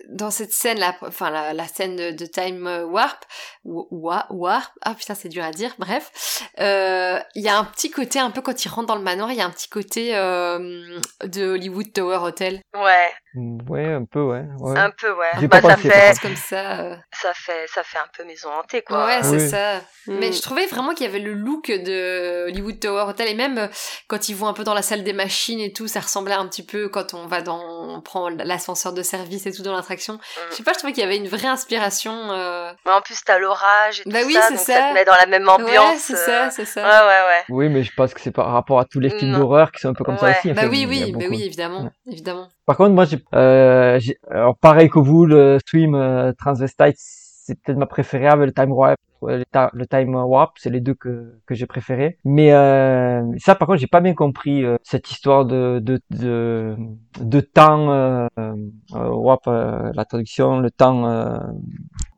[0.10, 3.24] dans cette scène là, enfin la, la scène de, de Time Warp,
[3.64, 6.12] wa- wa- Warp, ah putain c'est dur à dire, bref,
[6.60, 9.32] euh, il y a un petit côté un peu quand il rentre dans le manoir,
[9.32, 13.10] il y a un petit côté euh, de Hollywood Tower Hotel, Ouais,
[13.70, 14.78] ouais, un peu, ouais, ouais.
[14.80, 15.48] un peu, ouais.
[15.48, 16.80] Bah, pas ça fait, comme ça.
[16.82, 16.96] euh.
[17.14, 19.06] ça fait, ça fait un peu maison hantée, quoi.
[19.06, 19.50] Ouais, c'est Oui.
[19.50, 19.78] ça.
[20.08, 20.18] Mm.
[20.20, 23.70] Mais je trouvais vraiment qu'il y avait le look de Hollywood Tower Hotel et même
[24.08, 26.48] quand ils vont un peu dans la salle des machines et tout, ça ressemblait un
[26.48, 30.19] petit peu quand on va dans, prend l'ascenseur de service et tout dans l'attraction.
[30.50, 32.12] Je sais pas, je trouvais qu'il y avait une vraie inspiration.
[32.32, 34.74] euh, Mais en plus, t'as l'orage et Bah tout oui, ça, c'est donc ça.
[34.74, 35.69] ça te met dans la même ambiance.
[35.93, 36.82] Ouais, c'est euh, ça, c'est ça.
[36.84, 37.43] Ouais, ouais, ouais.
[37.50, 39.39] Oui, mais je pense que c'est par rapport à tous les films Non.
[39.39, 40.52] d'horreur qui sont un peu comme ça aussi.
[40.52, 41.89] Bah enfin, oui, oui, bah oui, évidemment, Ouais.
[42.12, 42.50] évidemment.
[42.65, 47.56] Par contre, moi, j'ai, euh, j'ai- alors pareil que vous, le Swim euh, Transvestite, c'est
[47.62, 48.97] peut-être ma préférée avec le Time Warp.
[49.24, 52.18] Le, Time Warp, c'est les deux que, que j'ai préférés.
[52.26, 56.76] Mais euh, ça, par contre, j'ai pas bien compris euh, cette histoire de de de,
[57.20, 58.54] de temps euh, euh,
[59.10, 61.06] warp, euh, la traduction, le temps.
[61.10, 61.38] Euh,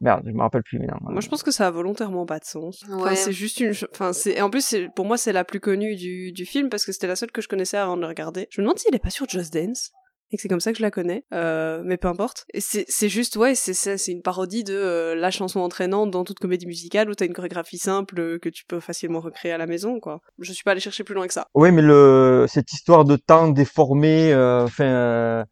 [0.02, 0.98] merde, je me rappelle plus maintenant.
[1.04, 2.84] Moi, je pense que ça a volontairement pas de sens.
[2.88, 3.16] Enfin, Ouais.
[3.16, 3.74] c'est juste une.
[3.92, 4.42] Enfin, c'est.
[4.42, 7.08] En plus, c'est- pour moi, c'est la plus connue du, du film parce que c'était
[7.08, 8.48] la seule que je connaissais avant de le regarder.
[8.50, 9.92] Je me demande s'il est pas sur Just Dance
[10.34, 11.26] et que c'est comme ça que je la connais.
[11.34, 12.46] Euh, mais peu importe.
[12.58, 17.10] C'est juste, ouais, c'est une parodie de euh, la chanson entraînante dans toute comédie musicale
[17.10, 20.22] où t'as une chorégraphie simple euh, que tu peux facilement recréer à la maison, quoi.
[20.40, 21.46] Je suis pas allée chercher plus loin que ça.
[21.54, 21.84] Oui, mais
[22.48, 25.46] cette histoire de temps déformé, enfin,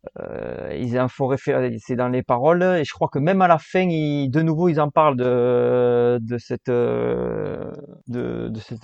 [0.74, 3.60] ils en font référence, c'est dans les paroles, et je crois que même à la
[3.60, 6.72] fin, de nouveau, ils en parlent de cette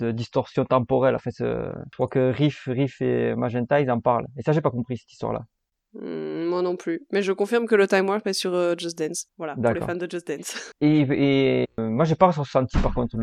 [0.04, 1.16] distorsion temporelle.
[1.26, 4.26] Je crois que Riff, Riff et Magenta, ils en parlent.
[4.36, 5.40] Et ça, j'ai pas compris cette histoire-là.
[5.94, 7.00] Hmm, moi non plus.
[7.12, 9.26] Mais je confirme que le Time Warp est sur euh, Just Dance.
[9.38, 10.54] Voilà, pour les fans de Just Dance.
[10.80, 13.16] Et, et euh, moi, j'ai pas ressenti par contre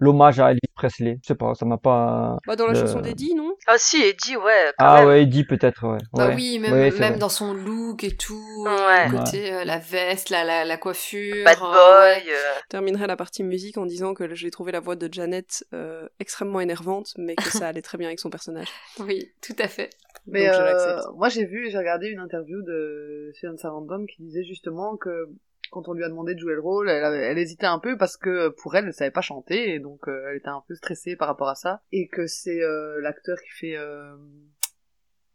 [0.00, 1.18] l'hommage à Elvis Presley.
[1.22, 2.38] Je sais pas, ça m'a pas.
[2.46, 3.52] Bah, dans la le- chanson d'Eddie, non?
[3.66, 5.08] Ah si, Eddie, ouais, quand Ah même.
[5.08, 5.98] ouais, Eddie peut-être, ouais.
[6.12, 6.34] Bah Ouais.
[6.36, 9.08] oui, même, Ouais, dans son look et tout, Ouais.
[9.10, 11.44] côté euh, la veste, la, la, la coiffure.
[11.44, 11.72] Bad euh, boy.
[11.72, 12.32] ouais.
[12.32, 15.64] euh, Je terminerai la partie musique en disant que j'ai trouvé la voix de Janet
[15.74, 18.68] euh, extrêmement énervante, mais que ça allait très bien avec son personnage.
[19.00, 19.90] Oui, tout à fait.
[20.28, 21.04] Mais Donc je euh, l'accepte.
[21.16, 25.28] moi j'ai vu, j'ai regardé une interview de Susan Sarandon qui disait justement que
[25.70, 28.50] quand on lui a demandé de jouer le rôle, elle, hésitait un peu parce que
[28.50, 31.26] pour elle, elle savait pas chanter et donc euh, elle était un peu stressée par
[31.28, 31.82] rapport à ça.
[31.92, 34.14] Et que c'est euh, l'acteur qui fait euh,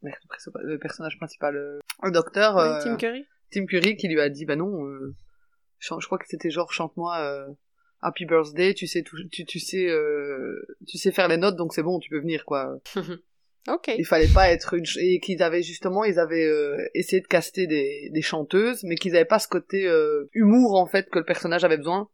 [0.02, 4.21] le perso- le personnage principal, euh, le docteur euh, Tim Curry Tim Curry qui lui
[4.21, 5.13] a dit bah non, euh,
[5.80, 7.47] je crois que c'était genre chante-moi euh,
[8.02, 11.74] Happy Birthday, tu sais tout, tu, tu sais euh, tu sais faire les notes donc
[11.74, 12.80] c'est bon, tu peux venir quoi.
[13.67, 13.91] Ok.
[13.97, 17.67] Il fallait pas être une et qu'ils avaient justement ils avaient euh, essayé de caster
[17.67, 21.26] des, des chanteuses mais qu'ils avaient pas ce côté euh, humour en fait que le
[21.26, 22.10] personnage avait besoin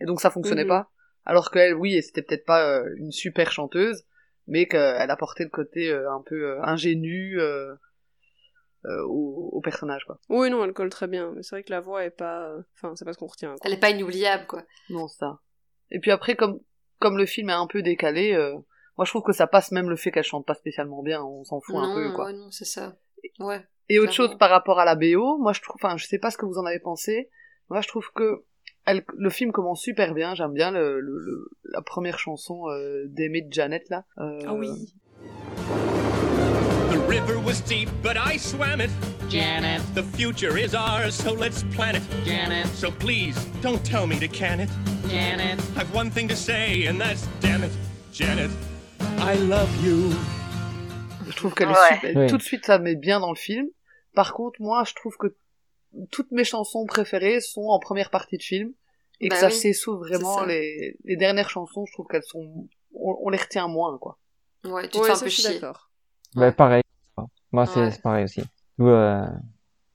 [0.00, 0.68] et donc ça fonctionnait Mhm.
[0.68, 0.90] pas
[1.24, 4.02] alors qu'elle oui et c'était peut-être pas euh, une super chanteuse
[4.48, 7.74] mais qu'elle apportait le côté euh, un peu euh, ingénu euh,
[8.86, 10.18] euh, au, au personnage quoi.
[10.28, 12.48] Oui, non, elle colle très bien, mais c'est vrai que la voix est pas.
[12.76, 13.50] Enfin, c'est pas ce qu'on retient.
[13.50, 13.58] quoi.
[13.64, 14.62] Elle est pas inoubliable, quoi.
[14.88, 15.40] Non, ça.
[15.90, 16.60] Et puis après, comme,
[17.00, 18.54] comme le film est un peu décalé, euh,
[18.98, 21.44] moi je trouve que ça passe même le fait qu'elle chante pas spécialement bien, on
[21.44, 22.26] s'en fout un non, peu, quoi.
[22.26, 22.96] ouais, non, c'est ça.
[23.40, 23.64] Ouais.
[23.88, 26.30] Et autre chose par rapport à la BO, moi je trouve, enfin je sais pas
[26.30, 27.30] ce que vous en avez pensé,
[27.70, 28.44] moi je trouve que
[28.84, 30.34] elle, le film commence super bien.
[30.34, 34.04] J'aime bien le, le- le- la première chanson euh, d'Amy de Janet là.
[34.18, 34.92] Euh, Ah oui.
[36.90, 38.90] The river was deep, but I swam it.
[39.28, 39.82] Janet.
[39.94, 42.02] The future is ours, so let's plan it.
[42.24, 42.66] Janet.
[42.68, 44.70] So please, don't tell me to can it.
[45.08, 45.58] Janet.
[45.76, 47.72] I've one thing to say, and that's damn it.
[48.12, 48.50] Janet,
[49.20, 50.10] I love you.
[51.28, 51.74] Je trouve qu'elle Ouais.
[51.90, 52.16] est super.
[52.16, 52.26] Oui.
[52.28, 53.66] Tout de suite, ça met bien dans le film.
[54.14, 55.34] Par contre, moi, je trouve que
[56.10, 58.72] toutes mes chansons préférées sont en première partie de film
[59.20, 60.38] et que Bah ça oui, s'essouffle vraiment.
[60.38, 60.46] ça.
[60.46, 64.18] Les, les dernières chansons, je trouve qu'elles sont, on, on les retient moins, quoi.
[64.64, 65.60] Ouais, tu te Ouais, fais un peu chier.
[66.36, 66.82] Ouais, pareil.
[67.52, 67.98] Moi, c'est Ouais.
[68.02, 68.42] pareil aussi.
[68.78, 69.20] Ouais.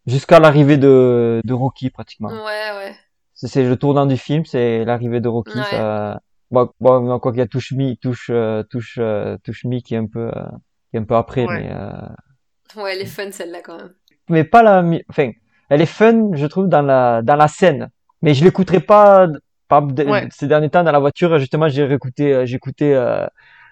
[0.05, 2.29] Jusqu'à l'arrivée de, de Rocky, pratiquement.
[2.29, 2.95] Ouais, ouais.
[3.33, 5.57] C'est- C'est le tournant du film, c'est l'arrivée de Rocky.
[5.57, 5.63] Ouais.
[5.69, 6.21] Ça...
[6.53, 9.79] Bon, bon, non, quoi qu'il y a Touche Me, Touche, euh, Touche, euh, Touche Me
[9.81, 10.45] qui est un peu, euh,
[10.91, 11.61] qui est un peu après, Ouais.
[11.63, 13.93] mais, euh, Ouais, elle est fun celle-là quand même.
[14.29, 15.31] mais pas la, mi- enfin,
[15.69, 17.89] elle est fun, je trouve, dans la, dans la scène.
[18.21, 19.27] Mais je l'écouterai pas,
[19.67, 20.27] par Ouais.
[20.31, 23.25] ces derniers temps dans la voiture, justement, j'ai réécouté, euh, écouté, euh,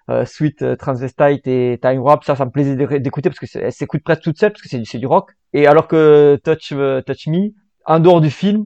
[0.10, 3.60] euh, Sweet euh, Transvestite et Time Warp, ça, ça me plaisait d'é- d'écouter parce que
[3.60, 5.32] elle s'écoute presque toute seule parce que c'est du, c'est du rock.
[5.54, 7.52] Et alors que Touch, euh, Touch Me,
[7.86, 8.64] en dehors du film,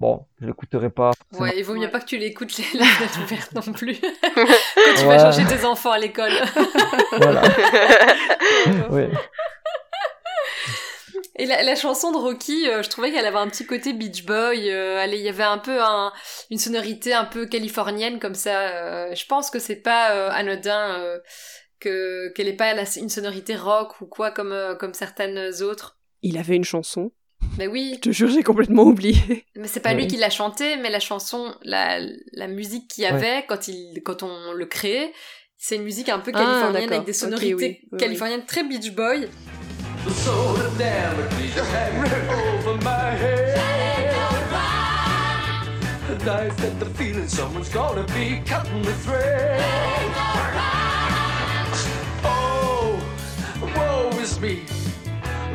[0.00, 1.10] bon, je l'écouterai pas.
[1.38, 1.88] Ouais, il vaut mieux Ouais.
[1.88, 3.96] pas que tu l'écoutes les- la fenêtre ouverte non plus.
[4.34, 6.32] Quand tu vas chercher tes enfants à l'école.
[7.18, 7.42] Voilà.
[8.90, 9.10] ouais.
[11.40, 14.24] Et la, la chanson de Rocky, euh, je trouvais qu'elle avait un petit côté Beach
[14.24, 14.70] Boy.
[14.70, 16.12] euh, elle- il y avait un peu un-
[16.50, 18.60] une sonorité un peu californienne comme ça.
[18.68, 21.18] euh, je pense que c'est pas euh, anodin euh,
[21.80, 25.96] que qu'elle ait pas la- une sonorité rock ou quoi comme euh, comme certaines autres.
[26.22, 27.12] Il avait une chanson.
[27.58, 29.44] Mais oui, Je te jure, j'ai complètement oublié.
[29.56, 29.96] mais c'est pas Ouais.
[29.96, 31.98] lui qui l'a chanté, mais la chanson, la,
[32.32, 33.12] la musique qu'il y Ouais.
[33.12, 35.12] avait quand il quand on le créait,
[35.56, 37.98] c'est une musique un peu Ah, californienne avec des sonorités oui, oui, oui.
[37.98, 39.28] californiennes très Beach Boy.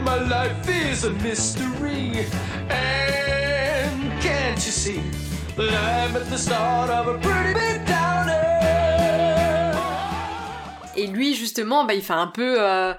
[0.03, 2.25] My life is a mystery.
[2.69, 5.01] And can't you see?
[5.55, 8.41] That I'm at the start of a pretty big downer?
[10.95, 12.93] Et lui, justement, bah, il fait un peu euh,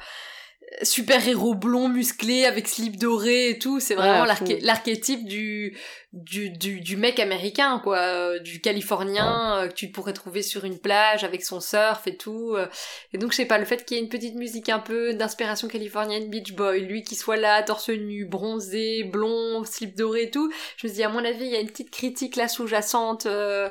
[0.85, 3.81] super-héros blond, musclé, avec slip doré et tout.
[3.81, 4.25] C'est vraiment
[4.63, 5.77] l'archétype du,
[6.13, 7.99] du, du, du mec américain, quoi.
[7.99, 12.17] euh, du californien euh, que tu pourrais trouver sur une plage avec son surf et
[12.17, 12.55] tout.
[12.55, 12.67] euh.
[13.13, 15.15] Et donc, je sais pas, le fait qu'il y ait une petite musique un peu
[15.15, 20.31] d'inspiration californienne, Beach Boy, lui qui soit là, torse nu, bronzé, blond, slip doré et
[20.31, 23.27] tout, je me dis, à mon avis, il y a une petite critique là sous-jacente
[23.27, 23.69] euh,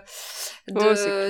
[0.74, 0.80] Oh,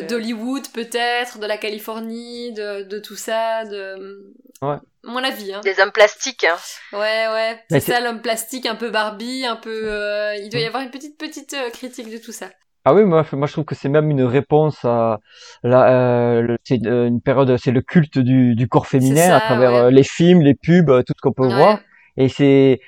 [0.08, 4.32] d'Hollywood peut-être, de la Californie, de, de tout ça, de...
[4.62, 4.78] Ouais.
[5.06, 5.62] Mon avis, hein.
[5.64, 6.46] Des hommes plastiques.
[6.46, 6.56] Hein.
[6.98, 7.60] Ouais, ouais.
[7.70, 9.70] C'est ça, l'homme plastique, un peu Barbie, un peu...
[9.92, 12.48] euh, Il doit y avoir une petite, petite euh, critique de tout ça.
[12.86, 15.20] Ah oui, moi, moi je trouve que c'est même une réponse à
[15.64, 19.38] la, euh, le- c'est euh, une période, c'est le culte du, du corps féminin ça,
[19.38, 19.80] à travers ouais.
[19.84, 21.56] euh, les films, les pubs, tout ce qu'on peut Ouais.
[21.56, 21.80] voir.
[22.18, 22.82] Et c'est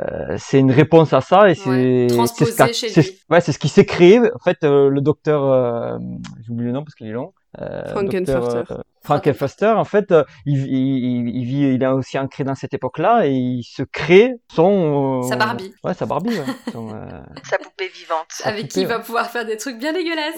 [0.00, 3.02] euh, c'est une réponse à ça et c'est Ouais, c'est transposé ce qu'a- chez c'est-
[3.02, 3.18] lui.
[3.28, 4.18] ouais c'est ce qui s'est créé.
[4.18, 5.98] En fait, euh, le docteur, euh,
[6.46, 7.34] j'oublie le nom parce qu'il est long.
[7.60, 8.34] Euh, Frankenfoster.
[8.58, 12.54] docteur, euh, Frankenfoster, en fait, euh, il, il, il, vit, il est aussi ancré dans
[12.54, 15.72] cette époque-là et il se crée son Sa Barbie.
[15.84, 16.38] Ouais, sa Barbie.
[16.38, 16.44] Ouais.
[16.72, 18.28] Son, euh, Sa poupée vivante.
[18.44, 20.34] Avec qui il va pouvoir faire des trucs bien dégueulasses.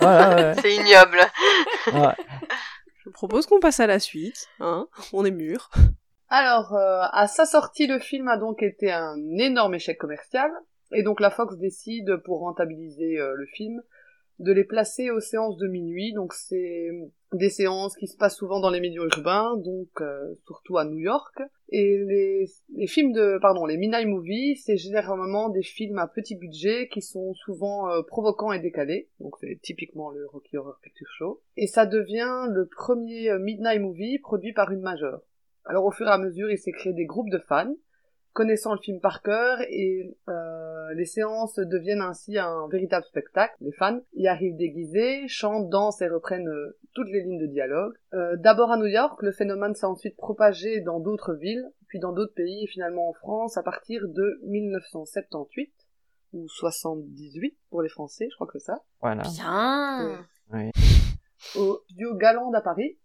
[0.00, 0.54] voilà, ouais.
[0.62, 1.20] C'est ignoble.
[1.92, 2.14] ouais.
[3.04, 4.46] Je propose qu'on passe à la suite.
[4.60, 5.70] Hein On est mûr.
[6.30, 10.50] Alors, euh, à sa sortie, le film a donc été un énorme échec commercial,
[10.92, 13.80] et donc la Fox décide, pour rentabiliser euh, le film,
[14.38, 16.12] de les placer aux séances de minuit.
[16.12, 16.90] Donc c'est
[17.32, 20.98] des séances qui se passent souvent dans les milieux urbains, donc euh, surtout à New
[20.98, 21.42] York.
[21.70, 26.36] Et les, les films de, pardon, les midnight movies, c'est généralement des films à petit
[26.36, 29.08] budget qui sont souvent euh, provoquants et décalés.
[29.20, 31.42] Donc c'est typiquement le Rocky Horror Picture Show.
[31.56, 35.20] Et ça devient le premier euh, midnight movie produit par une majeure.
[35.64, 37.74] Alors au fur et à mesure, il s'est créé des groupes de fans,
[38.38, 43.56] connaissant le film par cœur, et euh, les séances deviennent ainsi un véritable spectacle.
[43.60, 47.94] Les fans y arrivent déguisés, chantent, dansent et reprennent euh, toutes les lignes de dialogue.
[48.14, 52.12] Euh, D'abord à New York, le phénomène s'est ensuite propagé dans d'autres villes, puis dans
[52.12, 55.72] d'autres pays, et finalement en France à partir de 1978
[56.34, 58.84] ou 78 pour les Français, je crois que c'est ça.
[59.00, 59.22] Voilà.
[59.34, 60.24] Bien.
[60.52, 60.70] Oui.
[61.56, 62.98] Au studio Galande à Paris.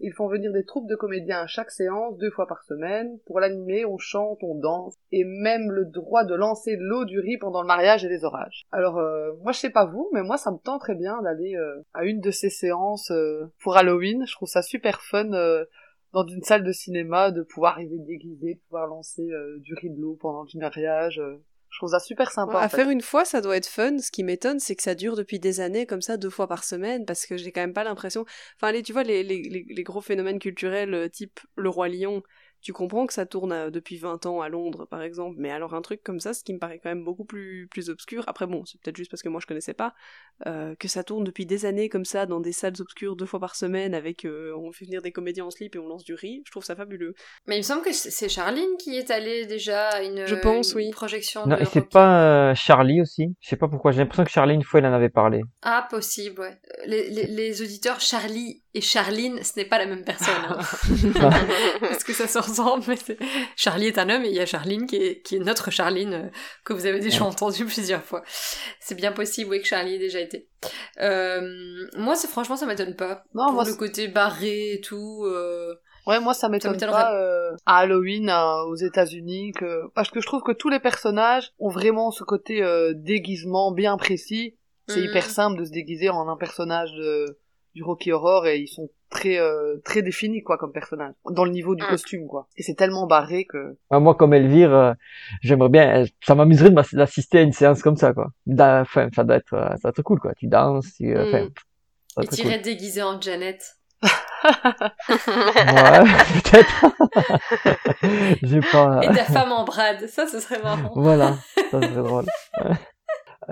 [0.00, 3.18] Ils font venir des troupes de comédiens à chaque séance, deux fois par semaine.
[3.26, 7.20] Pour l'animer, on chante, on danse, et même le droit de lancer de l'eau du
[7.20, 8.64] riz pendant le mariage et les orages.
[8.72, 11.56] Alors, euh, moi je sais pas vous, mais moi ça me tente très bien d'aller
[11.56, 14.24] euh, à une de ces séances euh, pour Halloween.
[14.26, 15.64] Je trouve ça super fun euh,
[16.12, 19.90] dans une salle de cinéma de pouvoir arriver déguisé, de pouvoir lancer euh, du riz
[19.90, 21.20] de l'eau pendant le mariage.
[21.74, 22.60] Je trouve ça super sympa.
[22.60, 22.76] à en fait.
[22.76, 23.98] faire une fois, ça doit être fun.
[23.98, 26.62] Ce qui m'étonne, c'est que ça dure depuis des années, comme ça, deux fois par
[26.62, 28.24] semaine, parce que j'ai quand même pas l'impression.
[28.56, 31.88] Enfin, les, tu vois, les, les, les, les gros phénomènes culturels, euh, type Le Roi
[31.88, 32.22] Lion,
[32.64, 35.74] tu comprends que ça tourne euh, depuis 20 ans à Londres, par exemple, mais alors
[35.74, 38.46] un truc comme ça, ce qui me paraît quand même beaucoup plus, plus obscur, après
[38.46, 39.94] bon, c'est peut-être juste parce que moi je connaissais pas,
[40.46, 43.38] euh, que ça tourne depuis des années comme ça, dans des salles obscures deux fois
[43.38, 46.14] par semaine, avec, euh, on fait venir des comédiens en slip et on lance du
[46.14, 47.14] riz, je trouve ça fabuleux.
[47.46, 50.72] Mais il me semble que c'est Charline qui est allée déjà à une, Je pense,
[50.72, 50.90] une oui.
[50.90, 53.36] projection Non, de et c'est pas Charlie aussi.
[53.40, 53.92] Je sais pas pourquoi.
[53.92, 55.42] J'ai l'impression que Charlie, une fois, il en avait parlé.
[55.60, 56.58] Ah, possible, ouais.
[56.86, 60.34] Les, les, les auditeurs Charlie et Charline, ce n'est pas la même personne.
[60.48, 60.58] hein.
[61.80, 63.18] Parce que ça se ressemble, mais c'est-
[63.56, 66.12] Charlie est un homme et il y a Charline qui est, qui est notre Charline
[66.14, 66.28] euh,
[66.64, 67.26] que vous avez déjà Ouais.
[67.28, 68.22] entendu plusieurs fois.
[68.80, 70.48] C'est bien possible, oui, que Charlie ait déjà été.
[71.00, 71.40] Euh,
[71.96, 73.24] moi, c'est franchement, ça m'étonne pas.
[73.34, 75.22] Non, Pour moi, le c'est- côté barré et tout.
[75.24, 75.74] euh,
[76.06, 78.30] Ouais, moi ça m'étonne pas euh, à Halloween
[78.66, 82.62] aux États-Unis que parce que je trouve que tous les personnages ont vraiment ce côté
[82.62, 84.54] euh, déguisement bien précis.
[84.86, 85.04] C'est Mhm.
[85.06, 87.38] hyper simple de se déguiser en un personnage de,
[87.74, 91.50] du Rocky Horror et ils sont très euh, très définis quoi comme personnage dans le
[91.50, 91.88] niveau du Mm.
[91.88, 92.46] costume quoi.
[92.56, 94.92] Et c'est tellement barré que Ah, Moi, comme Elvire, euh,
[95.42, 98.28] j'aimerais bien, euh, ça m'amuserait d'assister à une séance comme ça, quoi.
[98.58, 100.32] Enfin, ça doit être, euh, ça doit être cool, quoi.
[100.34, 101.48] Tu danses, tu, euh, enfin, Mm.
[101.48, 102.62] ça doit Et être t'irais cool.
[102.62, 103.76] déguisé en Janet.
[105.08, 106.04] Ouais,
[106.44, 106.84] peut-être.
[108.42, 109.00] J'ai pas.
[109.02, 110.06] Et ta femme en Brad.
[110.08, 110.92] Ça, ce serait marrant.
[110.94, 111.36] Voilà,
[111.70, 112.24] ça serait drôle.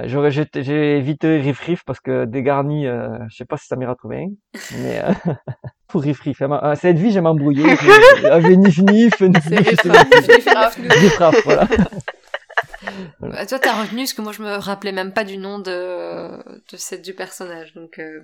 [0.05, 3.77] J'aurais, j'ai j'ai évité Riff Riff parce que dégarni, euh, je sais pas si ça
[3.77, 4.29] m'ira trouver un,
[4.79, 5.13] mais euh,
[5.89, 7.65] pour Riff Riff, euh, cette vie, j'ai m'embrouillé.
[8.23, 11.67] J'avais Nif Nif, Nif Nif, Raff, voilà.
[13.21, 16.37] Bah, toi, t'as retenu parce que moi, je me rappelais même pas du nom de,
[16.37, 17.75] de cette du personnage.
[17.75, 18.21] Donc, euh,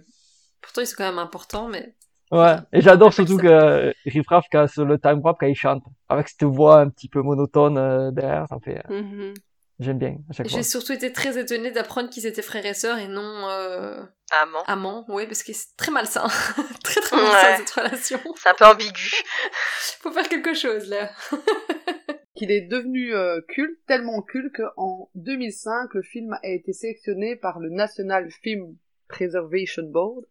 [0.60, 1.94] pourtant, ils sont quand même importants, mais
[2.30, 5.82] Ouais, et j'adore surtout que Riff Raff, quand, sur le time warp, quand il chante,
[6.10, 9.34] avec cette voix un petit peu monotone euh, derrière, ça me fait, euh, Mhm.
[9.78, 10.56] J'aime bien à chaque fois.
[10.58, 14.62] j'ai surtout été très étonnée d'apprendre qu'ils étaient frères et sœurs et non euh, Amant.
[14.66, 15.04] amants.
[15.08, 16.26] Oui, parce que c'est très malsain.
[16.84, 17.22] très très Ouais.
[17.22, 18.20] malsain cette relation.
[18.36, 19.10] C'est un peu ambigu.
[20.00, 21.10] Faut faire quelque chose là.
[22.34, 27.58] qu'il est devenu euh, culte, tellement culte qu'en 2005, le film a été sélectionné par
[27.58, 28.76] le National Film
[29.08, 30.24] Preservation Board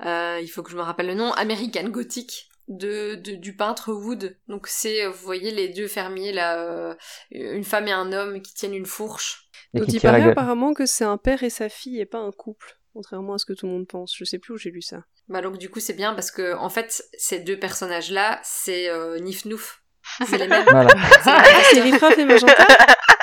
[0.05, 3.91] euh, il faut que je me rappelle le nom, American Gothic de, de- du peintre
[3.91, 4.37] Wood.
[4.47, 6.95] Donc c'est, vous voyez les deux fermiers là, euh,
[7.31, 9.49] une femme et un homme qui tiennent une fourche.
[9.75, 12.77] Donc il paraît apparemment que c'est un père et sa fille et pas un couple,
[12.93, 14.13] contrairement à ce que tout le monde pense.
[14.17, 15.03] Je sais plus où j'ai lu ça.
[15.27, 18.89] Bah donc du coup c'est bien parce que en fait ces deux personnages là c'est
[18.89, 19.81] euh, Nif Nouf.
[20.27, 20.65] C'est les mêmes.
[20.69, 20.89] Voilà.
[21.71, 22.65] C'est Riff Raff et Magenta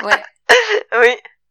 [0.03, 0.23] Ouais.
[0.99, 1.09] Oui.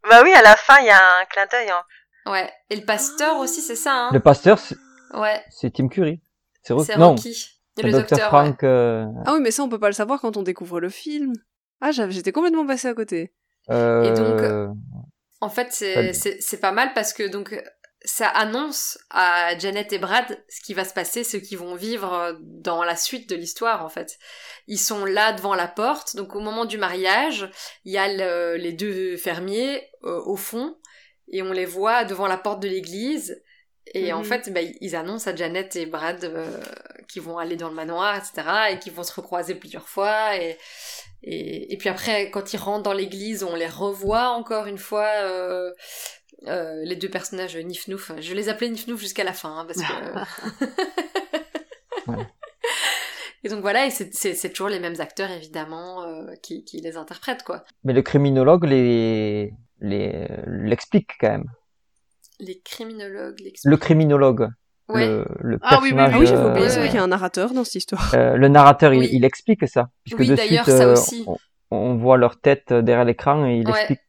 [0.09, 1.69] Bah oui, à la fin, il y a un clin d'œil.
[1.69, 1.83] Hein.
[2.31, 2.51] Ouais.
[2.71, 4.09] Et le pasteur aussi c'est ça hein.
[4.11, 4.75] Le pasteur, c'est
[5.13, 5.43] Ouais.
[5.51, 6.19] c'est Tim Curry.
[6.63, 7.47] C'est Ro- Non, Rocky.
[7.77, 8.17] Et le docteur.
[8.19, 8.25] ouais.
[8.27, 8.63] Frank.
[8.63, 11.33] euh, Ah oui, mais ça on peut pas le savoir quand on découvre le film.
[11.81, 13.31] Ah, j'étais complètement passé à côté.
[13.69, 14.75] euh, Et donc,
[15.41, 17.53] En fait, c'est c'est pas mal parce que donc
[18.05, 22.13] ça annonce à Janet et Brad ce qui va se passer, ce qu'ils vont vivre
[22.13, 24.17] euh, dans la suite de l'histoire en fait.
[24.67, 27.49] Ils sont là devant la porte, donc au moment du mariage,
[27.85, 30.77] il y a le- les deux fermiers euh, au fond
[31.31, 33.41] et on les voit devant la porte de l'église
[33.95, 34.25] Et en Mhm.
[34.25, 36.61] fait, bah, ils annoncent à Janet et Brad euh,
[37.07, 38.69] qu'ils vont aller dans le manoir, etc.
[38.71, 40.35] Et qu'ils vont se recroiser plusieurs fois.
[40.37, 40.59] Et,
[41.23, 45.09] et, et puis après, quand ils rentrent dans l'église, on les revoit encore une fois.
[45.23, 45.71] euh,
[46.47, 49.65] euh, les deux personnages Nif Nouf, je les appelais Nif Nouf jusqu'à la fin, hein,
[49.67, 50.65] parce que...
[53.43, 57.43] Et donc voilà, et c'est- toujours les mêmes acteurs, évidemment, euh, qui, qui les interprètent,
[57.43, 57.63] quoi.
[57.85, 61.45] Mais le criminologue les, les, l'explique quand même.
[62.41, 63.53] Les criminologues, les...
[63.63, 64.49] Le criminologue.
[64.89, 65.07] Ouais.
[65.07, 67.53] Le, le Ah oui, oui, oui, j'avais euh, oublié, vrai qu'il y a un narrateur
[67.53, 68.13] dans cette histoire.
[68.13, 69.09] euh, le narrateur, il, Oui.
[69.13, 69.89] il explique ça.
[70.03, 71.23] Puisque Oui, de d'ailleurs, ça euh, aussi.
[71.25, 71.37] on,
[71.71, 73.77] on voit leur tête euh, derrière l'écran et il Ouais.
[73.79, 73.99] explique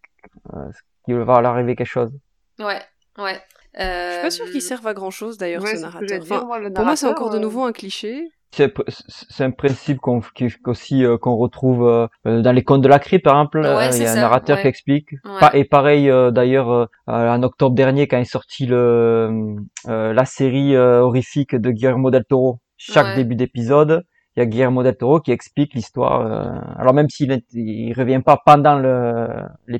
[0.55, 0.59] euh,
[1.05, 2.11] qu'il va leur arriver quelque chose.
[2.59, 2.81] Ouais,
[3.19, 3.41] ouais.
[3.79, 6.09] Je suis pas sûre Euh, qu'il serve à grand chose d'ailleurs, Ouais, ce narrateur.
[6.09, 8.29] j'allais dire, Enfin, moi, pour moi, c'est encore de euh, nouveau un cliché.
[8.53, 10.21] C'est c'est un principe qu'on
[10.65, 13.61] qu'aussi euh, qu'on retrouve euh, euh, dans les contes de la crypte par exemple.
[13.61, 14.63] Ouais, euh, il y a un ça, narrateur ouais.
[14.63, 15.11] qui explique.
[15.53, 19.55] Et pareil euh, d'ailleurs euh, en octobre dernier quand est sorti le
[19.89, 22.59] euh, la série euh, horrifique de Guillermo del Toro.
[22.77, 23.17] Chaque Ouais.
[23.17, 24.05] début d'épisode,
[24.37, 26.21] il y a Guillermo del Toro qui explique l'histoire.
[26.27, 29.79] euh, alors même s'il est- il revient pas pendant le, le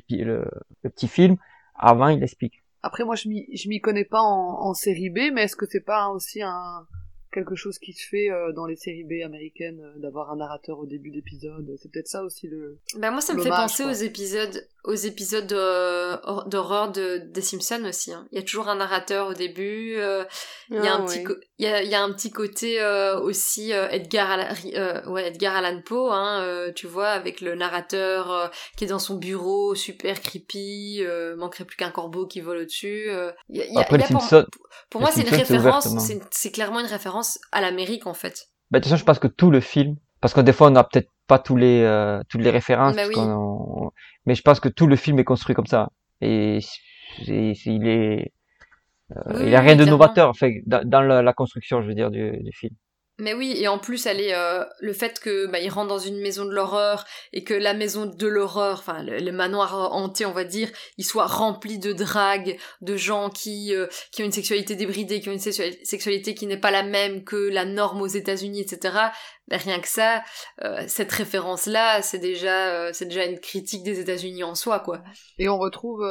[0.83, 1.37] le petit film,
[1.75, 2.63] avant il explique.
[2.83, 5.65] Après, moi, je m'y, je m'y connais pas en, en série B, mais est-ce que
[5.67, 6.85] c'est pas aussi un
[7.31, 10.79] quelque chose qui se fait euh, dans les séries B américaines euh, d'avoir un narrateur
[10.79, 11.65] au début d'épisode?
[11.81, 12.79] C'est peut-être ça aussi le.
[12.99, 13.91] Bah moi ça me fait penser quoi.
[13.91, 15.51] aux épisodes aux épisodes
[16.23, 18.11] hor- d'horreur de des Simpsons aussi.
[18.13, 18.27] hein.
[18.31, 19.95] Il y a toujours un narrateur au début.
[19.97, 20.23] euh,
[20.69, 21.23] il y a Ah, un petit ouais.
[21.23, 24.47] co- il y a, il y a un petit côté euh, aussi euh, Edgar Allan,
[24.75, 28.87] euh, ouais Edgar Allan Poe hein, euh, tu vois avec le narrateur euh, qui est
[28.87, 33.05] dans son bureau super creepy euh, manquerait plus qu'un corbeau qui vole au-dessus.
[33.09, 33.31] euh.
[33.49, 34.45] Il y a- a- Après il y les a
[34.89, 35.87] pour- moi c'est une référence
[36.53, 38.47] clairement une référence à l'Amérique en fait.
[38.71, 40.71] Bah, de toute façon, je pense que tout le film, parce que des fois, on
[40.71, 43.15] n'a peut-être pas tous les, euh, toutes les références, Bah oui.
[43.17, 43.91] on-
[44.25, 45.89] mais je pense que tout le film est construit comme ça.
[46.21, 46.59] Et
[47.77, 48.31] il est,
[49.15, 50.33] euh, Oui, il y a rien de novateur,
[50.65, 52.75] dans, dans la, la construction, je veux dire, du, du film.
[53.21, 55.99] Mais oui, et en plus, elle est, euh, le fait que bah, il rentre dans
[55.99, 60.25] une maison de l'horreur et que la maison de l'horreur, enfin le, le manoir hanté,
[60.25, 64.31] on va dire, il soit rempli de drague, de gens qui euh, qui ont une
[64.31, 68.01] sexualité débridée, qui ont une sexua- sexualité qui n'est pas la même que la norme
[68.01, 68.95] aux États-Unis, etc.
[69.47, 70.23] Bah, rien que ça,
[70.63, 75.03] euh, cette référence-là, c'est déjà c'est déjà une critique des États-Unis en soi, quoi.
[75.37, 76.01] Et on retrouve,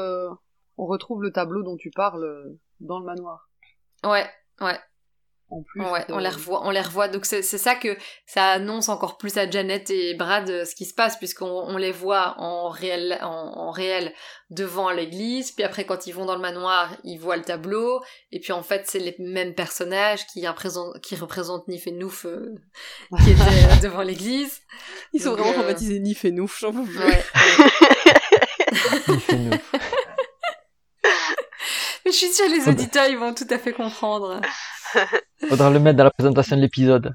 [0.76, 3.48] on retrouve le tableau dont tu parles dans le manoir.
[4.04, 4.26] Ouais,
[4.60, 4.78] ouais.
[5.50, 5.82] En plus.
[5.82, 7.08] Ouais, on euh, les revoit, on les revoit.
[7.08, 7.96] Donc c'est c'est ça que
[8.26, 11.76] ça annonce encore plus à Janet et Brad euh, ce qui se passe puisqu'on on
[11.76, 14.12] les voit en réel, en, en réel
[14.50, 15.52] devant l'église.
[15.52, 18.00] Puis après quand ils vont dans le manoir, ils voient le tableau.
[18.32, 22.26] Et puis en fait c'est les mêmes personnages qui représentent, qui représentent Nif et Nouf
[22.26, 22.54] euh,
[23.24, 24.60] qui étaient euh, devant l'église.
[25.12, 26.98] Ils sont Donc, vraiment euh, Nif et Nouf, j'en peux plus.
[26.98, 27.24] Ouais.
[32.04, 34.40] Mais je suis sûre les auditeurs ils vont tout à fait comprendre.
[35.48, 37.14] Faudra le mettre dans la présentation de l'épisode.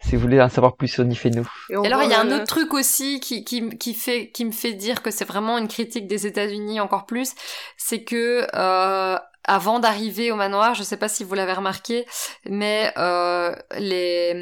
[0.00, 1.48] Si vous voulez en savoir plus sur Nif et nous.
[1.70, 4.52] Et alors il y a un autre truc aussi qui, qui, qui fait qui me
[4.52, 7.32] fait dire que c'est vraiment une critique des États-Unis encore plus,
[7.76, 9.18] c'est que euh,
[9.48, 12.06] avant d'arriver au manoir, je sais pas si vous l'avez remarqué,
[12.48, 14.34] mais euh, les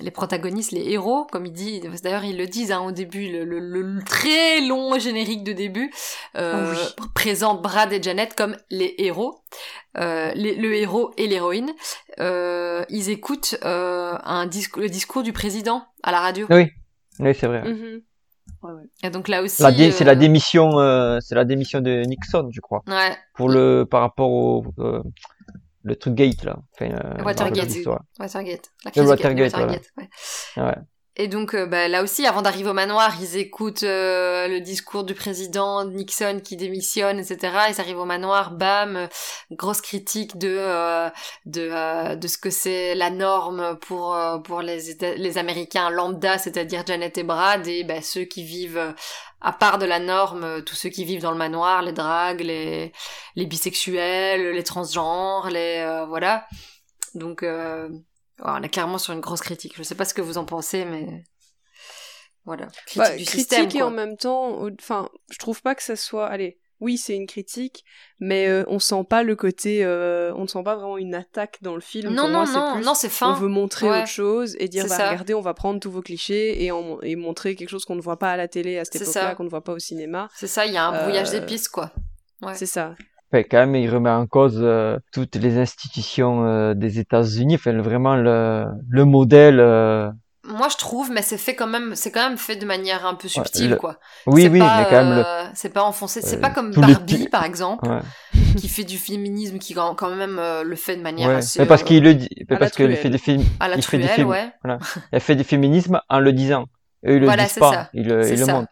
[0.00, 3.44] les protagonistes, les héros, comme ils disent, d'ailleurs ils le disent hein, au début, le,
[3.44, 5.92] le, le très long générique de début
[6.36, 6.74] euh,
[7.14, 9.40] présente Brad et Janet comme les héros.
[9.98, 11.72] Euh, les- le héros et l'héroïne,
[12.20, 16.46] euh, ils écoutent euh, un le discours du président à la radio.
[16.50, 16.70] Oui,
[17.18, 17.62] oui, c'est vrai.
[19.02, 22.48] Et donc là aussi, La dé- C'est la démission, euh, c'est la démission de Nixon,
[22.52, 22.82] je crois.
[22.86, 23.16] Ouais.
[23.34, 25.02] Pour le, par rapport au, euh,
[25.84, 26.56] le truc Gate, là.
[26.74, 27.66] Enfin, euh, Watergate.
[27.66, 28.00] plus l'histoire.
[28.18, 28.70] Watergate.
[28.84, 30.62] La Le crise de Watergate, Watergate, ouais.
[30.62, 30.76] Ouais.
[31.18, 35.02] Et donc, euh, bah, là aussi, avant d'arriver au manoir, ils écoutent euh, le discours
[35.02, 37.56] du président Nixon qui démissionne, etc.
[37.70, 39.06] Ils arrivent au manoir, bam, euh,
[39.50, 41.08] grosse critique de euh,
[41.46, 46.84] de euh, de ce que c'est la norme pour pour les les Américains lambda, c'est-à-dire
[46.86, 48.94] Janet et Brad, et bah, ceux qui vivent
[49.40, 52.92] à part de la norme, tous ceux qui vivent dans le manoir, les dragues, les
[53.36, 56.46] les bisexuels, les transgenres, les voilà.
[57.14, 57.42] Donc
[58.40, 59.74] Ouais, on est clairement sur une grosse critique.
[59.76, 61.24] Je sais pas ce que vous en pensez, mais
[62.44, 62.66] voilà.
[62.86, 63.68] Critique Bah, du critique système.
[63.74, 66.26] et en même temps, enfin, je trouve pas que ça soit.
[66.26, 67.82] Allez, oui, c'est une critique,
[68.20, 69.82] mais euh, on sent pas le côté.
[69.84, 72.12] euh, on ne sent pas vraiment une attaque dans le film.
[72.12, 73.30] Non, Pour non, moi, non, plus, non, c'est fin.
[73.32, 73.98] On veut montrer Ouais.
[74.00, 75.08] autre chose et dire, bah ça.
[75.10, 78.02] regardez, on va prendre tous vos clichés et, en- et montrer quelque chose qu'on ne
[78.02, 79.34] voit pas à la télé à cette C'est époque-là, ça.
[79.34, 80.28] qu'on ne voit pas au cinéma.
[80.36, 81.90] C'est ça, il y a un brouillage Euh, d'épices, quoi.
[82.42, 82.54] Ouais.
[82.54, 82.94] C'est ça.
[83.32, 87.76] Enfin, quand même, il remet en cause euh, toutes les institutions euh, des États-Unis, enfin,
[87.80, 90.10] vraiment le, le modèle euh,
[90.44, 93.14] Moi, je trouve, mais c'est fait quand même, c'est quand même fait de manière un
[93.14, 93.96] peu subtile, le- quoi.
[94.26, 96.20] Oui, oui, pas, mais quand même, le- euh, c'est pas enfoncé.
[96.22, 97.98] C'est euh, pas comme les Barbie, par exemple, Ouais.
[98.56, 101.34] qui fait du féminisme, qui quand même euh, le fait de manière Ouais.
[101.36, 101.58] assez.
[101.58, 103.10] Mais parce qu'il le dit, parce qu'il fait truelle.
[103.12, 104.52] des films, À la il fait des truelle, films, ouais.
[104.62, 104.78] voilà.
[105.12, 106.66] Il fait du féminisme en le disant.
[107.06, 107.90] Eux, ils le Voilà, disent c'est pas, ça.
[107.92, 108.06] ils ils
[108.40, 108.68] le montrent.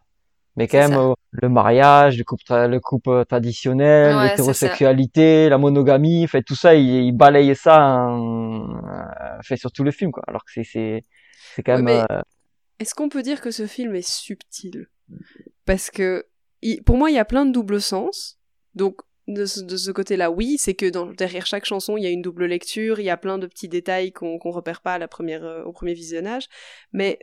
[0.57, 4.31] Mais quand même, euh, le mariage, le couple, le couple traditionnel, Ouais, c'est ça.
[4.31, 9.83] l'hétérosexualité, la monogamie, fait tout ça, il, il balaye ça, en, euh, fait sur tout
[9.85, 10.23] le film, quoi.
[10.29, 11.05] Alors que c'est, c'est,
[11.55, 12.21] c'est quand même, euh,
[12.79, 14.89] Est-ce qu'on peut dire que ce film est subtil?
[15.65, 16.27] Parce que
[16.63, 18.39] il- pour moi, il y a plein de doubles sens.
[18.75, 22.21] Donc de ce, côté-là, oui, c'est que dans, derrière chaque chanson, il y a une
[22.23, 25.09] double lecture, il y a plein de petits détails qu'on qu'on repère pas à la
[25.09, 26.47] première, euh, au premier visionnage.
[26.93, 27.19] Mais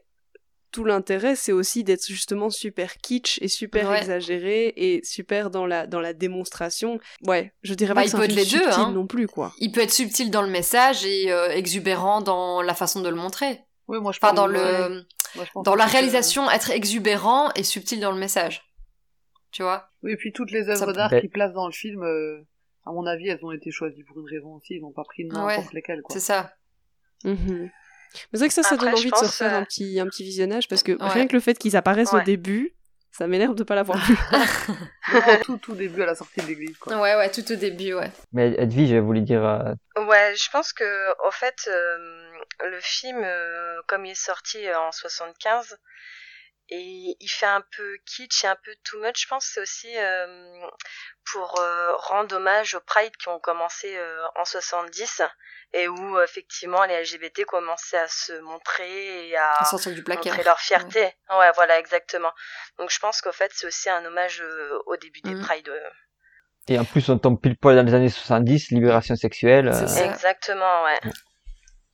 [0.72, 3.98] tout l'intérêt, c'est aussi d'être justement super kitsch et super Ouais.
[4.00, 7.00] exagéré et super dans la, dans la démonstration.
[7.24, 8.82] Ouais, je dirais Bah, pas que il c'est peut un être film les deux, subtil
[8.82, 8.92] hein.
[8.92, 9.54] non plus, quoi.
[9.60, 13.16] Il peut être subtil dans le message et euh, exubérant dans la façon de le
[13.16, 13.60] montrer.
[13.88, 15.06] Oui, moi je Enfin, pense- dans le,
[15.36, 18.64] Moi, je pense dans que la c'est- réalisation, être exubérant et subtil dans le message.
[19.52, 19.90] Tu vois?
[20.04, 22.42] Oui, et puis toutes les œuvres d'art qu'ils placent dans le film, euh,
[22.86, 24.76] à mon avis, elles ont été choisies pour une raison aussi.
[24.76, 26.02] Ils n'ont pas pris n'importe Ouais, lesquelles.
[26.02, 26.14] Quoi.
[26.14, 26.54] C'est ça.
[27.26, 27.70] Mhm.
[28.14, 29.58] Mais c'est vrai que ça, ça Après, donne je envie de se pense, refaire euh,
[29.60, 31.10] un petit, un petit visionnage parce que Ouais.
[31.10, 32.76] rien que le fait qu'ils apparaissent au début,
[33.12, 34.16] ça m'énerve de pas l'avoir vu.
[35.44, 36.78] Tout, tout début à la sortie de l'église.
[36.78, 36.96] Quoi.
[36.98, 38.12] Ouais, ouais, tout au début, ouais.
[38.32, 39.74] mais Edwige, je voulais dire, euh,
[40.06, 41.98] Ouais, je pense que au fait, euh,
[42.64, 45.78] le film, euh, comme il est sorti euh, en 75,
[46.72, 49.22] et il fait un peu kitsch et un peu too much.
[49.22, 50.68] Je pense que c'est aussi euh,
[51.32, 55.22] pour euh, rendre hommage aux Pride qui ont commencé euh, en 70
[55.74, 60.26] et où effectivement les LGBT commençaient à se montrer et à À sortir du placard.
[60.26, 61.02] montrer leur fierté.
[61.30, 61.52] Ouais.
[61.56, 62.32] voilà, exactement.
[62.78, 65.46] Donc je pense qu'au fait, c'est aussi un hommage euh, au début des Mhm.
[65.46, 65.70] Pride.
[65.70, 65.90] euh.
[66.68, 69.68] et en plus, on tombe pile poil dans les années 70, libération sexuelle.
[69.70, 70.04] Euh.
[70.10, 71.00] Exactement, ouais.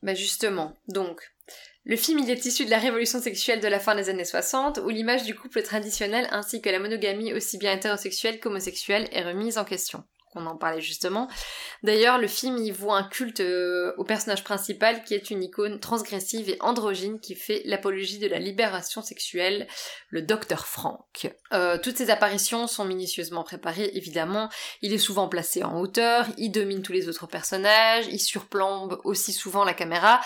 [0.03, 1.21] Bah justement, donc,
[1.90, 4.82] le film il est issu de la révolution sexuelle de la fin des années 60,
[4.84, 9.58] où l'image du couple traditionnel ainsi que la monogamie aussi bien hétérosexuelle qu'homosexuelle est remise
[9.58, 10.04] en question.
[10.36, 11.28] On en parlait justement.
[11.84, 15.80] D'ailleurs, le film y voit un culte euh, au personnage principal qui est une icône
[15.80, 19.67] transgressive et androgyne qui fait l'apologie de la libération sexuelle,
[20.09, 21.34] le docteur Frank.
[21.53, 24.49] Euh, toutes ces apparitions sont minutieusement préparées, évidemment.
[24.82, 29.34] Il est souvent placé en hauteur, il domine tous les autres personnages, il surplombe aussi
[29.34, 30.19] souvent la caméra,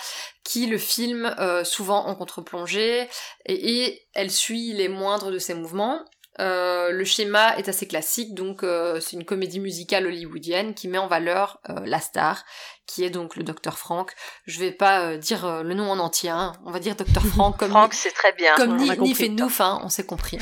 [0.44, 3.08] qui le filme euh, souvent en contre-plongée,
[3.46, 6.04] et elle suit les moindres de ses mouvements.
[6.40, 10.98] Euh, le schéma est assez classique, donc euh, c'est une comédie musicale hollywoodienne qui met
[10.98, 12.44] en valeur euh, la star,
[12.86, 14.12] qui est donc le Dr Frank.
[14.46, 16.52] Je vais pas euh, dire euh, le nom en entier, hein.
[16.64, 18.54] on va dire Dr Frank comme Franck, c'est très bien.
[18.56, 19.30] comme on ni, compris.
[19.30, 20.38] Nouf, hein, on s'est compris.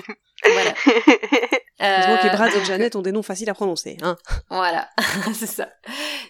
[0.44, 0.74] voilà.
[1.82, 3.96] Heureusement que Euh, Brad et Janet ont des noms faciles à prononcer.
[4.02, 4.16] Hein.
[4.48, 4.88] voilà,
[5.34, 5.68] c'est ça.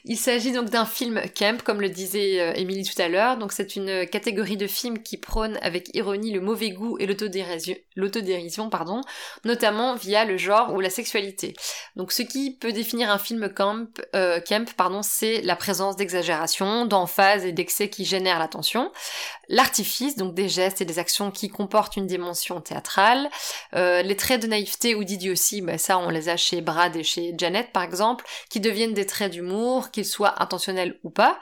[0.04, 3.36] Il s'agit donc d'un film camp, comme le disait euh, Émilie tout à l'heure.
[3.36, 7.76] Donc c'est une catégorie de films qui prône avec ironie le mauvais goût et l'autodérision,
[7.96, 9.00] l'autodérision, pardon,
[9.44, 11.54] notamment via le genre ou la sexualité.
[11.96, 13.86] Donc ce qui peut définir un film camp,
[14.16, 18.90] euh, camp pardon, c'est la présence d'exagération, d'emphase et d'excès qui génèrent l'attention,
[19.48, 23.28] l'artifice, donc des gestes et des actions qui comportent une dimension théâtrale,
[23.74, 27.02] euh, les traits de naïveté ou d'idiotie, bah, ça on les a chez Brad et
[27.02, 31.38] chez Janet par exemple, qui deviennent des traits d'humour, qu'ils soient intentionnels ou pas.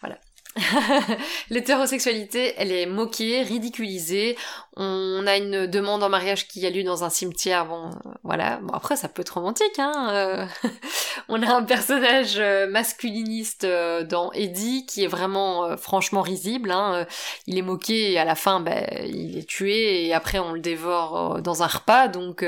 [0.00, 0.18] Voilà.
[1.50, 4.36] L'hétérosexualité, elle est moquée, ridiculisée.
[4.74, 7.66] On a une demande en mariage qui a lieu dans un cimetière.
[7.66, 8.56] Bon, euh, voilà.
[8.62, 10.08] Bon, après, ça peut être romantique, hein.
[10.12, 10.46] euh.
[11.28, 16.70] On a un personnage euh, masculiniste dans Eddie qui est vraiment, franchement risible.
[16.70, 17.06] Hein.
[17.46, 20.60] Il est moqué et à la fin, ben, il est tué et après on le
[20.60, 22.08] dévore dans un repas.
[22.08, 22.44] Donc,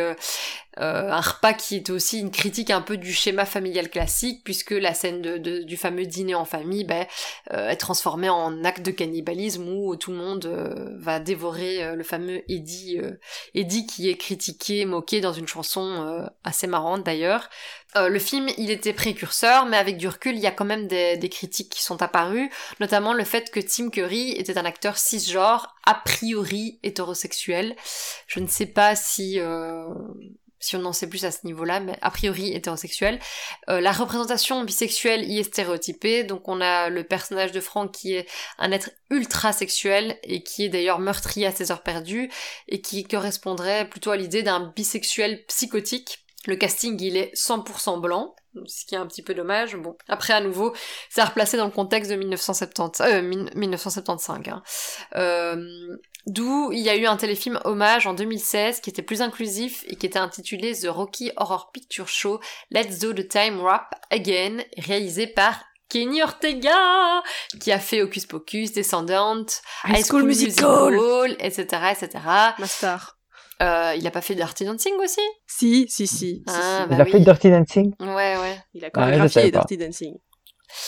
[0.76, 4.92] un repas qui est aussi une critique un peu du schéma familial classique, puisque la
[4.92, 7.06] scène de, du fameux dîner en famille ben,
[7.50, 10.46] est transformée en acte de cannibalisme où tout le monde
[10.98, 13.18] va dévorer le euh,
[13.54, 17.48] Eddie qui est critiqué, moqué dans une chanson euh, assez marrante d'ailleurs.
[17.96, 20.88] Euh, le film, il était précurseur, mais avec du recul, il y a quand même
[20.88, 22.50] des, critiques qui sont apparues,
[22.80, 27.76] notamment le fait que Tim Curry était un acteur cisgenre, a priori hétérosexuel.
[28.26, 29.38] Je ne sais pas si
[30.64, 33.18] si on en sait plus à ce niveau-là, mais a priori hétérosexuel.
[33.68, 38.14] Euh, la représentation bisexuelle y est stéréotypée, donc on a le personnage de Franck qui
[38.14, 38.26] est
[38.58, 42.30] un être ultra sexuel et qui est d'ailleurs meurtrier à ses heures perdues
[42.68, 46.23] et qui correspondrait plutôt à l'idée d'un bisexuel psychotique.
[46.46, 48.34] Le casting, il est 100% blanc,
[48.66, 49.76] ce qui est un petit peu dommage.
[49.76, 50.74] Bon, après à nouveau,
[51.10, 53.22] c'est à replacer dans le contexte de 1970, euh,
[53.54, 54.40] 1975.
[54.48, 54.62] Hein.
[55.16, 59.84] Euh, D'où il y a eu un téléfilm hommage en 2016 qui était plus inclusif
[59.88, 62.40] et qui était intitulé The Rocky Horror Picture Show
[62.70, 67.22] Let's Do the Time Wrap Again, réalisé par Kenny Ortega,
[67.60, 69.44] qui a fait Hocus Pocus, Descendant,
[69.86, 71.36] High School Musical.
[71.40, 72.08] etc., etc.
[72.58, 73.18] Master.
[73.62, 75.20] Euh, il a pas fait Dirty Dancing aussi?
[75.46, 76.42] Si, si, si.
[76.48, 77.24] Ah, Il bah a fait oui.
[77.24, 77.94] Dirty Dancing?
[78.00, 78.58] Ouais, ouais.
[78.74, 79.58] Il a Ah, chorégraphié pas.
[79.60, 80.14] Dirty Dancing.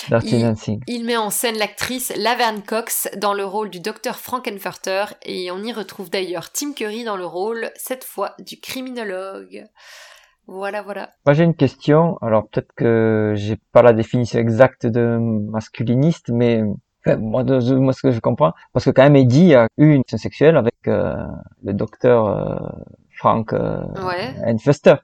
[0.08, 0.80] Dirty Il- Dancing.
[0.88, 5.62] Il met en scène l'actrice Laverne Cox dans le rôle du docteur Frankenfurter et on
[5.62, 9.64] y retrouve d'ailleurs Tim Curry dans le rôle, cette fois, du criminologue.
[10.48, 11.10] Voilà, voilà.
[11.24, 12.18] Moi j'ai une question.
[12.22, 16.62] Alors peut-être que j'ai pas la définition exacte de masculiniste, mais
[17.06, 19.68] enfin, moi, de, de- moi ce que je comprends, parce que quand même Eddie a
[19.78, 21.14] eu une relation sexuelle avec euh,
[21.64, 22.56] le docteur euh,
[23.18, 24.34] Frank euh, Ouais.
[24.46, 24.96] Enfuster.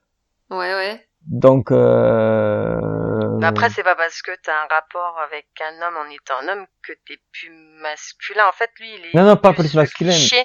[0.51, 1.07] Ouais, ouais.
[1.27, 6.11] Donc euh, Mais après, c'est pas parce que t'as un rapport avec un homme en
[6.11, 7.51] étant un homme que t'es plus
[7.81, 8.47] masculin.
[8.49, 10.45] En fait, lui, il est non non pas plus plus le masculin, cliché,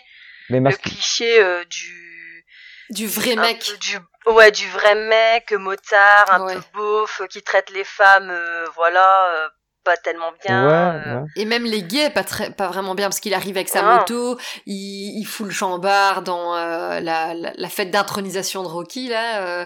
[0.50, 0.92] mais le masculin.
[0.94, 2.46] cliché euh, du
[2.90, 3.60] Du vrai un mec.
[3.60, 3.98] peu du
[4.36, 6.56] ouais du vrai mec motard un Ouais.
[6.56, 9.50] peu beauf qui traite les femmes euh, voilà euh,
[9.88, 11.28] pas tellement bien Ouais, euh, ouais.
[11.38, 13.98] Et même les gays, pas très, pas vraiment bien, parce qu'il arrive avec sa Non.
[14.00, 19.08] moto, il, il fout le chambard dans euh, la, la, la fête d'intronisation de Rocky,
[19.10, 19.42] là.
[19.42, 19.66] euh,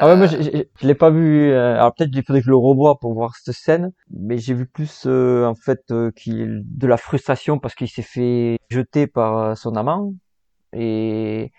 [0.00, 0.42] Ah ouais, moi euh,
[0.82, 1.50] je, l'ai pas vu.
[1.52, 4.54] euh, alors peut-être il faudrait que je le revoie pour voir cette scène, mais j'ai
[4.54, 9.06] vu plus euh, en fait euh, qu'il de la frustration parce qu'il s'est fait jeter
[9.06, 10.12] par euh, son amant
[10.72, 11.52] et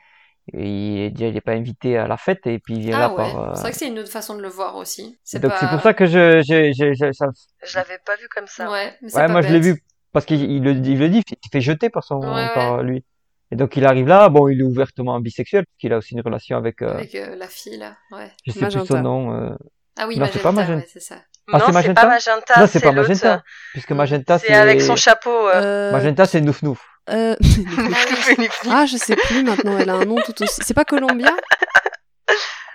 [0.53, 2.99] il est déjà il est pas invité à la fête et puis il vient Ah
[2.99, 3.39] là ouais, par.
[3.39, 5.19] euh, c'est vrai que c'est une autre façon de le voir aussi.
[5.23, 5.59] C'est Donc pas...
[5.59, 7.27] c'est pour ça que je, je, je, je- ça-
[7.63, 9.83] je l'avais pas vu comme ça Ouais, mais c'est ouais pas moi je l'ai vu
[10.11, 13.03] parce qu'il il le, il le dit, il fait jeter par son Ouais, par lui.
[13.51, 16.21] Et donc il arrive là, bon il est ouvertement bisexuel parce qu'il a aussi une
[16.21, 18.31] relation avec, euh, Avec euh, la fille, là, ouais.
[18.45, 18.85] je sais plus Magenta.
[18.85, 19.33] son nom.
[19.33, 19.55] euh,
[19.97, 20.77] Ah oui, Non, c'est pas Magenta, Magenta.
[20.81, 21.15] ouais, c'est ça.
[21.51, 22.59] Ah, non c'est Magenta pas Magenta?
[22.61, 22.91] Non, c'est pas.
[22.91, 23.43] Magenta.
[23.73, 25.61] Puisque Magenta, c'est avec son chapeau euh.
[25.61, 26.85] Euh, Magenta, c'est Nouf Nouf.
[27.09, 27.35] Euh,
[28.69, 29.77] ah, je sais plus maintenant.
[29.77, 30.61] Elle a un nom tout aussi.
[30.63, 31.35] C'est pas Columbia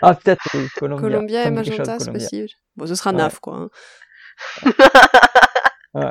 [0.03, 1.45] Ah, peut-être, oui, Columbia.
[1.47, 2.49] Et Magenta, c'est possible.
[2.77, 3.17] Bon, ce sera Ouais.
[3.17, 3.55] Naf, quoi.
[3.57, 4.73] hein.
[5.95, 6.11] Ouais.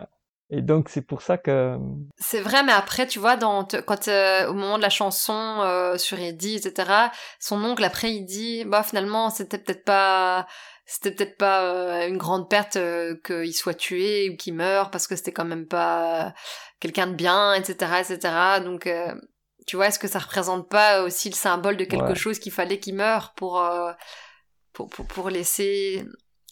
[0.50, 1.78] Et donc, c'est pour ça que...
[2.18, 5.34] C'est vrai, mais après, tu vois, dans, te- quand euh, au moment de la chanson
[5.62, 6.92] euh, sur Eddie, etc.,
[7.40, 10.46] son oncle après il dit, bah finalement, c'était peut-être pas,
[10.86, 15.08] c'était peut-être pas euh, une grande perte euh, qu'il soit tué ou qu'il meure parce
[15.08, 16.30] que c'était quand même pas euh,
[16.84, 18.60] quelqu'un de bien, etc., etc.
[18.62, 19.16] Donc, euh,
[19.68, 22.16] tu vois, est-ce que ça représente pas aussi le symbole de quelque Ouais.
[22.16, 23.94] chose qu'il fallait qu'il meure pour, euh,
[24.74, 26.06] pour, pour, pour laisser,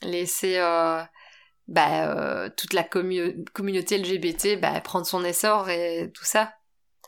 [0.03, 0.57] laisser.
[0.59, 1.03] Euh,
[1.67, 6.53] bah, toute la commu- communauté LGBT bah, prendre son essor et tout ça?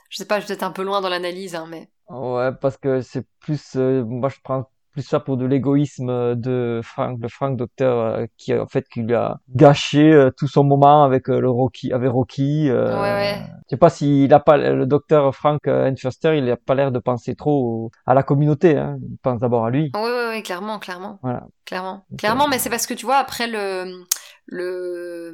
[0.09, 1.91] Je sais pas, je suis peut-être un peu loin dans l'analyse, hein, mais...
[2.09, 3.75] Ouais, parce que c'est plus...
[3.75, 8.53] moi, je prends plus ça pour de l'égoïsme de Frank, le Frank Docteur, euh, qui,
[8.53, 12.09] en fait, qui lui a gâché euh, tout son moment avec euh, le Rocky, avec
[12.11, 12.69] Rocky.
[12.69, 13.35] euh, Ouais, ouais.
[13.65, 16.91] Je sais pas s'il a pas, le docteur Frank euh, Enfuster, il a pas l'air
[16.91, 18.97] de penser trop à la communauté, hein.
[19.01, 19.91] Il pense d'abord à lui.
[19.95, 21.19] Oui, oui, oui, clairement, clairement.
[21.23, 21.47] Voilà.
[21.65, 22.05] Clairement.
[22.17, 24.05] Clairement, euh, mais c'est parce que tu vois, après le...
[24.45, 25.33] le...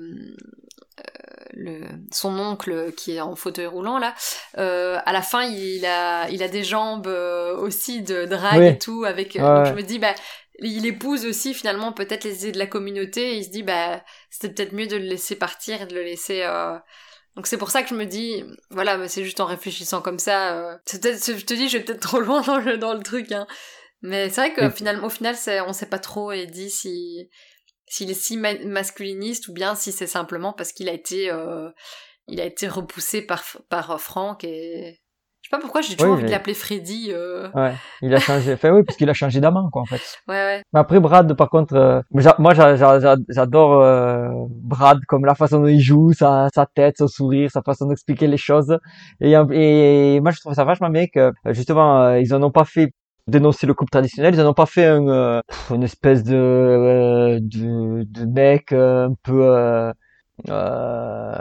[1.54, 1.82] le
[2.12, 4.14] son oncle qui est en fauteuil roulant là
[4.58, 8.68] euh, à la fin il a il a des jambes euh, aussi de drague Oui.
[8.68, 10.14] et tout avec euh, Ouais, donc je me dis bah
[10.60, 14.02] il épouse aussi finalement peut-être les idées de la communauté et il se dit bah
[14.30, 16.78] c'était peut-être mieux de le laisser partir et de le laisser euh,
[17.36, 20.20] donc c'est pour ça que je me dis, voilà, mais c'est juste en réfléchissant comme
[20.20, 20.78] ça.
[20.84, 23.32] c'est peut-être, je te dis, je vais peut-être trop loin dans le, dans le truc,
[23.32, 23.48] hein.
[24.02, 27.30] Mais c'est vrai que finalement, au final, c'est, on sait pas trop et dit si
[27.90, 31.70] s'il est si ma- masculiniste ou bien si c'est simplement parce qu'il a été, euh,
[32.28, 35.00] il a été repoussé par par euh, Franck et
[35.42, 37.08] je sais pas pourquoi j'ai toujours Oui, envie de l'appeler Freddy.
[37.12, 37.50] euh.
[37.56, 37.74] Ouais.
[38.02, 38.54] Il a changé.
[38.54, 40.02] Enfin, oui, parce qu'il a changé d'amant, quoi, en fait.
[40.28, 40.62] Ouais, ouais.
[40.74, 42.02] Mais après Brad, par contre, euh,
[42.38, 46.66] moi j'a- j'a- j'a- j'adore euh, Brad comme la façon dont il joue, sa, sa
[46.68, 48.78] tête, son sourire, sa façon d'expliquer les choses.
[49.22, 52.66] Et, et moi je trouve ça vachement bien que justement euh, ils en ont pas
[52.66, 52.92] fait
[53.30, 57.40] dénoncer le couple traditionnel, ils en ont pas fait un, euh, une espèce de, euh,
[57.42, 59.92] de de mec euh, un peu euh,
[60.50, 61.36] euh,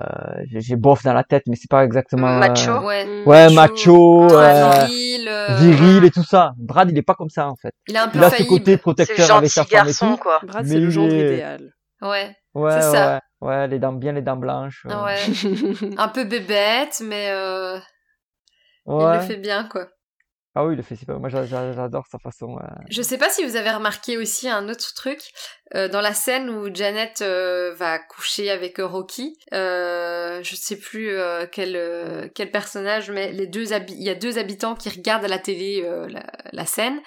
[0.51, 2.39] j'ai bof dans la tête, mais c'est pas exactement.
[2.39, 3.07] Macho Ouais.
[3.27, 6.53] Ouais, macho, Ouais, euh, viril, euh, viril et tout ça.
[6.57, 7.73] Brad, il est pas comme ça en fait.
[7.89, 10.17] Il est un peu Il a ce côté protecteur avec sa femme et garçon, tout.
[10.19, 10.41] quoi.
[10.43, 11.73] Brad, c'est le genre idéal.
[12.03, 12.35] Ouais.
[12.55, 13.21] Ouais, C'est ouais, ça.
[13.41, 14.85] ouais, ouais, les dents bien les dents blanches.
[14.91, 15.05] euh.
[15.05, 15.95] Ouais.
[15.99, 17.79] un peu bébête, mais euh,
[18.89, 19.87] il le fait bien, quoi.
[20.61, 20.97] Ah oui, le fait.
[21.07, 22.57] Moi, j'a- j'a- j'adore sa façon.
[22.59, 22.67] euh.
[22.91, 25.21] Je sais pas si vous avez remarqué aussi un autre truc
[25.77, 29.39] euh, dans la scène où Janet euh, va coucher avec euh, Rocky.
[29.53, 31.13] Je sais plus
[31.53, 35.39] quel quel personnage, mais les deux il y a deux habitants qui regardent à la
[35.39, 35.89] télé
[36.53, 36.99] la scène.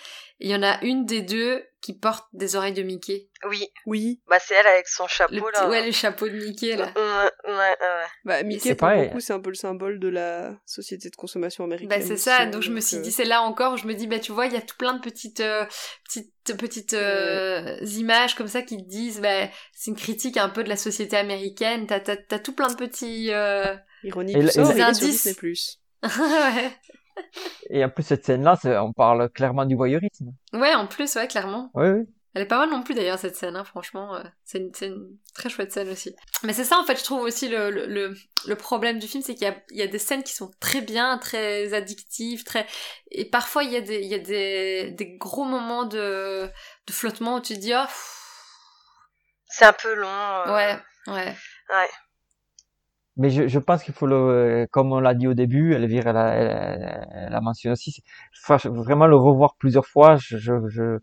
[0.43, 3.29] Il y en a une des deux qui porte des oreilles de Mickey.
[3.49, 3.67] Oui.
[3.85, 4.21] Oui.
[4.27, 5.69] Bah, c'est elle avec son chapeau, Le là.
[5.69, 6.91] ouais, le chapeau de Mickey là.
[6.95, 8.05] Ouais, ouais, ouais.
[8.25, 9.07] Bah, Mickey, c'est pour pareil.
[9.07, 11.89] beaucoup, c'est un peu le symbole de la société de consommation américaine.
[11.89, 13.85] Bah c'est ça, hein, donc je me suis euh, dit c'est là encore où je
[13.87, 15.65] me dis bah tu vois il y a tout plein de petites euh,
[16.05, 20.63] petites petites euh, images comme ça qui te disent bah c'est une critique un peu
[20.63, 23.75] de la société américaine, t'as t'as t'as tout plein de petits euh...
[24.03, 25.35] Ironique, Et tout la- ça, et la- il est sur indices.
[25.37, 25.79] Plus.
[26.03, 26.71] ouais.
[27.69, 30.33] Et en plus, cette scène-là, on parle clairement du voyeurisme.
[30.53, 31.71] ouais en plus ouais clairement.
[31.73, 32.05] Oui, oui.
[32.33, 34.15] Elle est pas mal non plus d'ailleurs cette scène, hein, franchement.
[34.15, 36.15] euh, c'est une, très chouette scène aussi.
[36.43, 38.15] Mais c'est ça en fait, je trouve aussi le, le, le,
[38.47, 40.49] le problème du film, c'est qu'il y a, il y a des scènes qui sont
[40.61, 42.65] très bien, très addictives, très...
[43.11, 46.47] Et parfois il y a des, il y a des, des gros moments de,
[46.87, 47.85] de flottement où tu te dis, oh,
[49.47, 50.07] C'est un peu long.
[50.07, 51.35] euh, ouais, ouais.
[51.69, 51.89] Ouais.
[53.21, 56.17] Mais je, je pense qu'il faut le, comme on l'a dit au début, Elvire, elle
[56.17, 58.03] elle, elle a mentionné aussi,
[58.65, 60.17] vraiment le revoir plusieurs fois.
[60.17, 60.99] Je, je, je-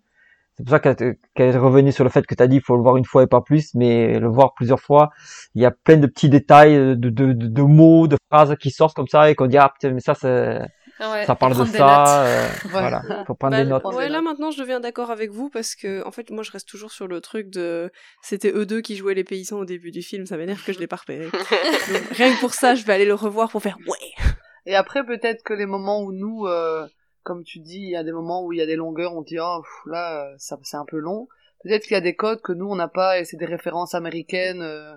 [0.56, 2.62] c'est pour ça qu'elle qu'elle est revenue sur le fait que tu as dit il
[2.62, 5.10] faut le voir une fois et pas plus, mais le voir plusieurs fois.
[5.54, 8.70] Il y a plein de petits détails, de, de, de, de mots, de phrases qui
[8.70, 10.60] sortent comme ça et qu'on dit ah mais ça c'est
[11.00, 12.24] ouais, ça parle de ça.
[12.26, 13.84] euh, Voilà, faut prendre Bah, des notes.
[13.84, 16.68] Ouais, là maintenant je deviens d'accord avec vous parce que en fait moi je reste
[16.68, 17.90] toujours sur le truc de
[18.22, 20.78] c'était eux deux qui jouaient les paysans au début du film, ça m'énerve que je
[20.78, 21.26] l'ai pas repéré.
[21.92, 24.32] Donc, rien que pour ça, je vais aller le revoir pour faire ouais.
[24.66, 26.86] Et après, peut-être que les moments où nous, euh,
[27.22, 29.22] comme tu dis, il y a des moments où il y a des longueurs, on
[29.22, 31.26] dit, oh, pff, là, ça, c'est un peu long.
[31.62, 33.94] Peut-être qu'il y a des codes que nous, on n'a pas, et c'est des références
[33.94, 34.94] américaines, euh,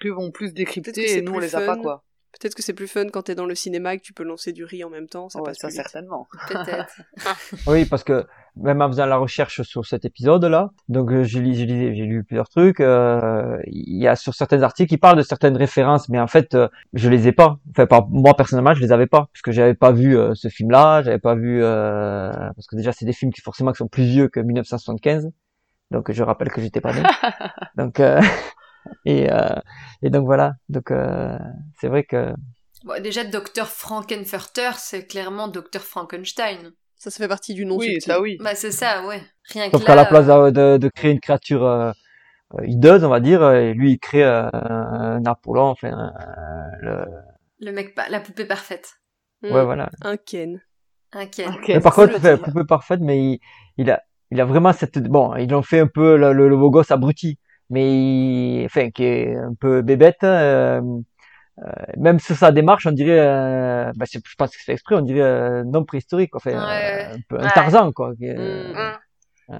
[0.00, 2.04] qu'eux vont plus que décrypter, et nous, on les a pas, quoi.
[2.40, 4.52] Peut-être que c'est plus fun quand t'es dans le cinéma et que tu peux lancer
[4.52, 5.82] du riz en même temps, ça Ouais, passe ça, plus vite.
[5.82, 6.26] certainement.
[6.48, 7.00] Peut-être.
[7.66, 8.26] Oui, parce que
[8.56, 12.80] même en faisant la recherche sur cet épisode-là, donc euh, j'ai lu, j'ai plusieurs trucs.
[12.80, 16.54] euh, il y a sur certains articles qui parlent de certaines références, mais en fait,
[16.54, 17.58] euh, je les ai pas.
[17.70, 20.48] Enfin, pas, moi personnellement, je les avais pas, parce que j'avais pas vu euh, ce
[20.48, 23.88] film-là, j'avais pas vu euh, parce que déjà c'est des films qui forcément qui sont
[23.88, 25.30] plus vieux que 1975.
[25.90, 27.02] Donc je rappelle que j'étais pas né.
[27.76, 28.20] donc euh,
[29.04, 29.54] et euh,
[30.02, 30.54] et donc voilà.
[30.68, 31.38] Donc euh,
[31.80, 32.32] c'est vrai que
[32.84, 36.72] Bon, déjà, Docteur Frankenfurter, c'est clairement Docteur Frankenstein.
[36.96, 38.02] Ça, ça fait partie du nom Oui, subtil.
[38.02, 38.38] ça, oui.
[38.40, 39.22] Bah c'est ça, ouais.
[39.50, 41.92] Rien que Sauf là, qu'à la place euh, de, de, de créer une créature euh,
[42.64, 47.04] hideuse, on va dire, et lui il crée euh, un Apollon, enfin, euh, le...
[47.60, 48.94] le mec, la poupée parfaite.
[49.42, 49.52] Mm.
[49.52, 49.90] ouais voilà.
[50.02, 50.60] Un Ken.
[51.12, 51.54] Un Ken.
[51.68, 52.40] Mais par contre, dire.
[52.40, 53.40] poupée parfaite, mais il,
[53.78, 56.56] il a, il a vraiment cette, bon, ils ont fait un peu le, le, le
[56.56, 57.38] beau gosse abruti,
[57.72, 60.22] mais il, enfin, qui est un peu bébête.
[60.22, 60.80] euh,
[61.58, 65.02] euh, même sur sa démarche, on dirait, euh, bah, je pas si c'est exprès, on
[65.02, 67.08] dirait euh, non préhistorique, enfin, Ouais.
[67.10, 67.50] euh, un peu un Ouais.
[67.54, 68.12] Tarzan, quoi.
[68.16, 68.38] qui Mm.
[68.38, 68.92] euh,
[69.48, 69.58] Mm.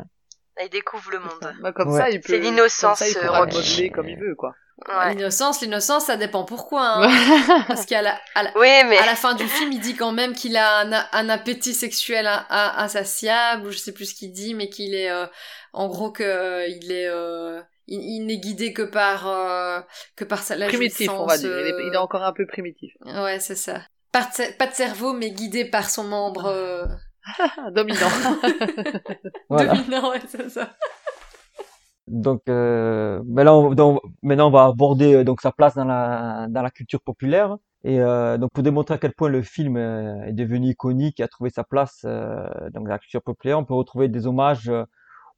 [0.65, 1.55] Il découvre le monde.
[1.63, 1.99] Bah, comme Ouais.
[2.01, 4.55] ça, il peut, C'est l'innocence, comme ça, il comme il veut, quoi.
[4.89, 5.15] Ouais.
[5.15, 6.83] L'innocence, l'innocence, ça dépend pourquoi.
[7.05, 7.09] Hein.
[7.69, 10.13] Parce qu'à la, à la, Oui, mais à la fin du film, il dit quand
[10.13, 14.15] même qu'il a un, un appétit sexuel in- in- insatiable, ou je sais plus ce
[14.15, 15.27] qu'il dit, mais qu'il est, euh,
[15.73, 19.81] en gros, que euh, il est, euh, il, il n'est guidé que par, euh,
[20.17, 21.51] que par sa la primitif, on va dire.
[21.61, 22.93] Il est, euh, il est encore un peu primitif.
[23.05, 23.83] Ouais, c'est ça.
[24.13, 26.85] Pas de, cer- pas de cerveau, mais guidé par son membre euh,
[27.39, 28.09] Ah, dominant.
[29.49, 29.75] voilà.
[29.75, 30.75] dominant, ouais, c'est ça.
[32.09, 35.85] Donc, euh, mais là, on, donc, maintenant, on va aborder euh, donc sa place dans
[35.85, 37.57] la dans la culture populaire.
[37.85, 41.23] Et euh, donc, pour démontrer à quel point le film euh, est devenu iconique et
[41.23, 44.69] a trouvé sa place euh, donc dans la culture populaire, on peut retrouver des hommages
[44.69, 44.85] euh,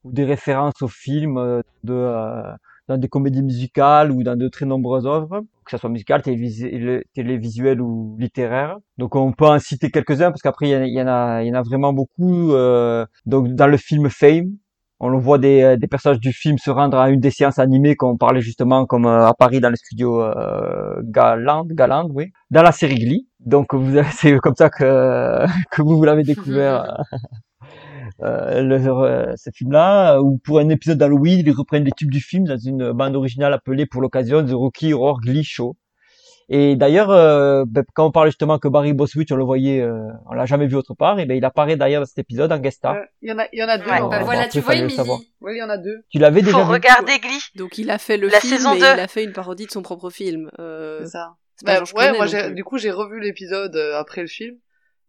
[0.05, 2.43] ou des références au film euh, de euh,
[2.89, 7.03] dans des comédies musicales ou dans de très nombreuses œuvres, que ce soit musicales, télévis-
[7.15, 8.77] télévisuelles ou littéraires.
[8.99, 11.63] Donc, on peut en citer quelques-uns parce qu'après, il y, en a- y en a
[11.63, 12.53] vraiment beaucoup.
[12.53, 14.51] euh, donc, dans le film Fame,
[15.01, 17.97] on le voit des, des personnages du film se rendre à une des séances animées
[17.97, 22.73] qu'on parlait justement comme à Paris dans le studio euh, Galand, Galand, oui, dans la
[22.73, 23.27] série Glee.
[23.41, 26.97] Donc vous c'est comme ça que que vous l'avez découvert
[28.23, 30.21] euh, le, euh, ce film-là.
[30.21, 33.53] Ou pour un épisode d'Halloween, ils reprennent les tubes du film dans une bande originale
[33.53, 35.77] appelée pour l'occasion The Rocky Horror Glee Show.
[36.49, 40.09] Et d'ailleurs, euh, ben, quand on parle justement que Barry Boswich, on le voyait, euh,
[40.27, 42.59] on l'a jamais vu autre part, et ben il apparaît d'ailleurs dans cet épisode en
[42.59, 42.95] guest star.
[42.95, 43.91] Ouais, Il y en a, il y en a deux.
[43.91, 44.01] Ouais.
[44.11, 44.25] Bah fait.
[44.25, 44.75] voilà, tu vois.
[45.41, 46.05] Oui, il y en a deux.
[46.11, 47.41] Tu l'avais déjà Faut vu regarder Glee.
[47.57, 48.85] Donc il a fait le La film saison et 2.
[48.95, 50.51] il a fait une parodie de son propre film.
[50.59, 51.35] Euh, C'est ça.
[51.65, 54.57] Bah, ouais, moi, du coup, j'ai revu l'épisode euh, après le film.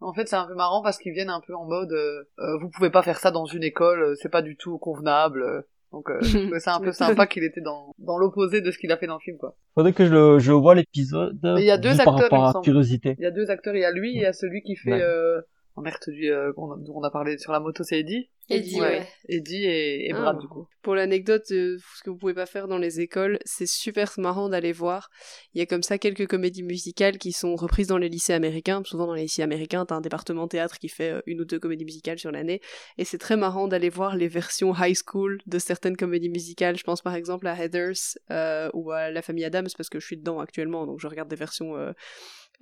[0.06, 2.58] En fait, c'est un peu marrant parce qu'ils viennent un peu en mode, euh, euh,
[2.62, 5.42] vous pouvez pas faire ça dans une école, euh, c'est pas du tout convenable.
[5.44, 5.62] euh.
[5.92, 8.98] Donc, euh, ça un peu sympa qu'il était dans, dans l'opposé de ce qu'il a
[8.98, 9.56] fait dans le film, quoi.
[9.74, 11.40] Faudrait que je, le, je vois l'épisode.
[11.44, 13.16] Mais il y a deux juste par acteurs, il me curiosité.
[13.18, 14.76] Il y a deux acteurs, il y a lui et il y a celui qui
[14.76, 15.02] fait, Ouais.
[15.02, 15.42] euh,
[15.76, 18.30] en merde, celui, euh, on a parlé sur la moto, c'est Eddie.
[18.48, 19.08] Eddie, ouais.
[19.28, 20.22] Eddie et, et Ah.
[20.22, 20.68] Brad, du coup.
[20.84, 24.50] Pour l'anecdote, euh, ce que vous pouvez pas faire dans les écoles, c'est super marrant
[24.50, 25.10] d'aller voir.
[25.54, 28.84] Il y a comme ça quelques comédies musicales qui sont reprises dans les lycées américains.
[28.86, 31.60] Souvent dans les lycées américains, t'as un département théâtre qui fait euh, une ou deux
[31.60, 32.62] comédies musicales sur l'année.
[33.00, 36.78] Et c'est très marrant d'aller voir les versions high school de certaines comédies musicales.
[36.78, 37.96] Je pense par exemple à Heathers
[38.30, 41.30] euh, ou à La Famille Adams parce que je suis dedans actuellement, donc je regarde
[41.30, 41.76] des versions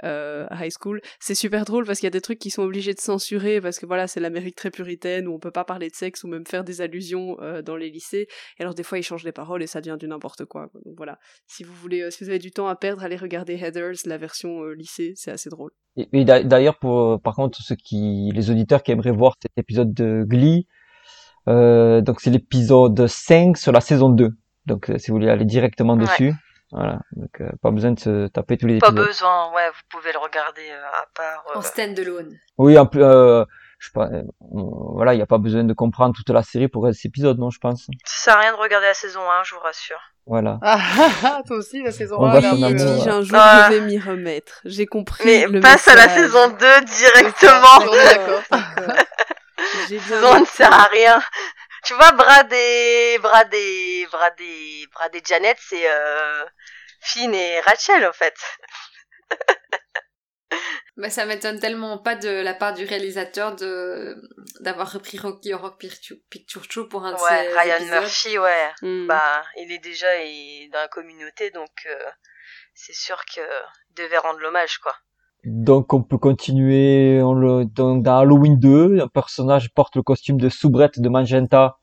[0.03, 1.01] euh, euh, high school.
[1.19, 3.79] C'est super drôle parce qu'il y a des trucs qui sont obligés de censurer parce
[3.79, 6.45] que voilà, c'est l'Amérique très puritaine où on peut pas parler de sexe ou même
[6.45, 8.27] faire des allusions euh, dans les lycées.
[8.59, 10.67] Et alors des fois ils changent les paroles et ça devient du n'importe quoi.
[10.69, 10.81] quoi.
[10.85, 11.17] Donc voilà,
[11.47, 14.17] si vous voulez, euh, si vous avez du temps à perdre, allez regarder Heathers, la
[14.17, 15.71] version euh, lycée, c'est assez drôle.
[15.97, 19.51] Et, et d'a- d'ailleurs, pour par contre ceux qui, les auditeurs qui aimeraient voir cet
[19.57, 20.67] épisode de Glee,
[21.47, 24.29] euh, donc c'est l'épisode 5 sur la saison 2.
[24.65, 26.03] Donc euh, si vous voulez aller directement Ouais.
[26.05, 26.33] dessus,
[26.74, 26.99] voilà.
[27.13, 29.05] Donc euh, pas besoin de se taper tous les Pas épisodes.
[29.07, 31.43] besoin, ouais, vous pouvez le regarder euh, à part.
[31.55, 32.36] euh, En stand-alone.
[32.57, 32.99] Oui, un peu.
[33.03, 33.45] Euh,
[33.80, 34.07] je sais pas.
[34.07, 37.38] euh, voilà, il n'y a pas besoin de comprendre toute la série pour cet épisode,
[37.39, 37.84] non, je pense.
[38.05, 39.99] Ça sert à rien de regarder la saison 1, je vous rassure.
[40.26, 40.57] Voilà.
[40.61, 43.67] Ah, ah, ah, toi aussi, la saison On 1, va est un Dis, jour Ah.
[43.69, 44.61] je vais m'y remettre.
[44.63, 47.80] J'ai compris Mais le passe à la saison 2 on est directement.
[47.91, 48.41] d'accord.
[49.89, 51.21] J'ai bien Saison 1 ne sert à rien.
[51.86, 56.45] Tu vois, Brad et, Brad et, Brad et, Brad et Janet, c'est, euh,
[57.01, 58.36] Finn et Rachel, en fait.
[60.95, 64.15] Bah, ça m'étonne tellement pas de la part du réalisateur de
[64.59, 67.99] d'avoir repris Rocky Horror Picture, Picture Show pour un de Ouais, ses Ryan épisodes.
[68.01, 68.71] Murphy, ouais.
[68.84, 69.07] Hmm.
[69.07, 72.09] Bah, il est déjà il- dans la communauté, donc, euh,
[72.75, 73.41] c'est sûr que
[73.95, 74.95] devait rendre l'hommage, quoi.
[75.45, 80.37] Donc on peut continuer on le, dans, dans Halloween 2, un personnage porte le costume
[80.39, 81.77] de soubrette de Magenta,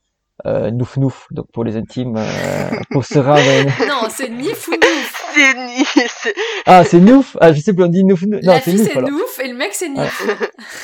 [0.46, 3.38] euh, Nouf Nouf, donc pour les intimes, euh, pour se rendre.
[3.40, 5.16] à une- Non, c'est ni fou Nouf.
[5.32, 6.34] C'est ni, c'est-
[6.66, 8.40] Ah c'est Nouf, ah je sais plus on dit Nouf Nouf.
[8.42, 9.00] Non La c'est fille Nouf c'est.
[9.02, 10.02] Nouf et le mec c'est Ah.
[10.02, 10.26] Nif.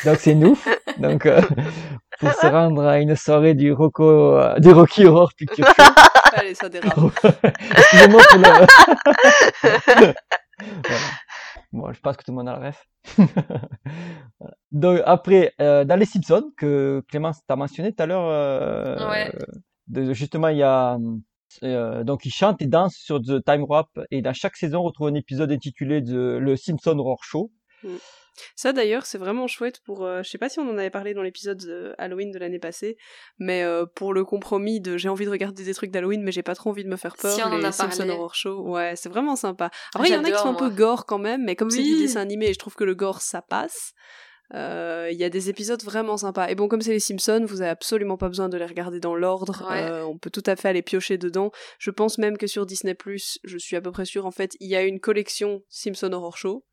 [0.04, 0.68] Donc c'est Nouf,
[0.98, 1.40] donc euh,
[2.20, 4.04] pour se rendre à une soirée du Rocco,
[4.36, 5.82] euh, du Rocky Horror Picture Show.
[6.34, 6.94] Allez, ça dérape.
[7.76, 8.44] Excusez-moi pour le...
[9.96, 10.14] voilà.
[11.76, 12.86] Bon, je pense que tout le monde a la ref.
[14.40, 14.54] Voilà.
[14.72, 19.32] Donc après, euh, dans les Simpsons que Clémence t'a mentionné tout à l'heure, euh, Ouais.
[19.88, 20.98] de- justement il y a
[21.62, 24.82] euh, donc ils chantent et dansent sur The Time Warp et dans chaque saison on
[24.82, 27.50] retrouve un épisode intitulé de le Simpson Horror Show.
[28.54, 30.04] Ça d'ailleurs, c'est vraiment chouette pour.
[30.04, 32.58] euh, je sais pas si on en avait parlé dans l'épisode de Halloween de l'année
[32.58, 32.98] passée,
[33.38, 36.42] mais euh, pour le compromis de j'ai envie de regarder des trucs d'Halloween, mais j'ai
[36.42, 37.32] pas trop envie de me faire peur.
[37.34, 38.12] Si, on en les a Simpson parlé.
[38.12, 39.70] Horror Show, ouais, c'est vraiment sympa.
[39.94, 41.82] Après, il y en a qui sont un peu gore quand même, mais comme c'est
[41.82, 43.92] du dessin animé, et je trouve que le gore ça passe.
[44.54, 46.48] euh, Il y a des épisodes vraiment sympas.
[46.48, 49.14] Et bon, comme c'est les Simpsons, vous avez absolument pas besoin de les regarder dans
[49.14, 49.66] l'ordre.
[49.70, 49.82] Ouais.
[49.82, 51.52] euh, on peut tout à fait aller piocher dedans.
[51.78, 52.94] Je pense même que sur Disney+,
[53.44, 56.36] je suis à peu près sûre, en fait, il y a une collection Simpson Horror
[56.36, 56.64] Show.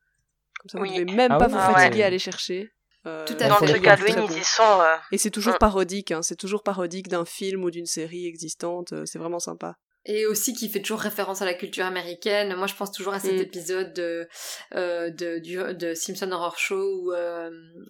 [0.64, 0.92] Comme ça, vous Oui.
[0.94, 2.04] devez même Ah pas oui, vous ah fatiguer ouais.
[2.04, 2.72] à aller chercher.
[3.06, 3.66] Euh, Tout à Dans fait.
[3.68, 5.60] le truc Halloween, ils y sont, euh, Et c'est toujours Mm.
[5.60, 9.76] parodique, hein, c'est toujours parodique d'un film ou d'une série existante, euh, c'est vraiment sympa.
[10.06, 12.56] Et aussi qui fait toujours référence à la culture américaine.
[12.58, 13.42] Moi, je pense toujours à cet Mm.
[13.42, 14.28] épisode de,
[14.76, 17.50] euh, de, du, de Simpson Horror Show où euh,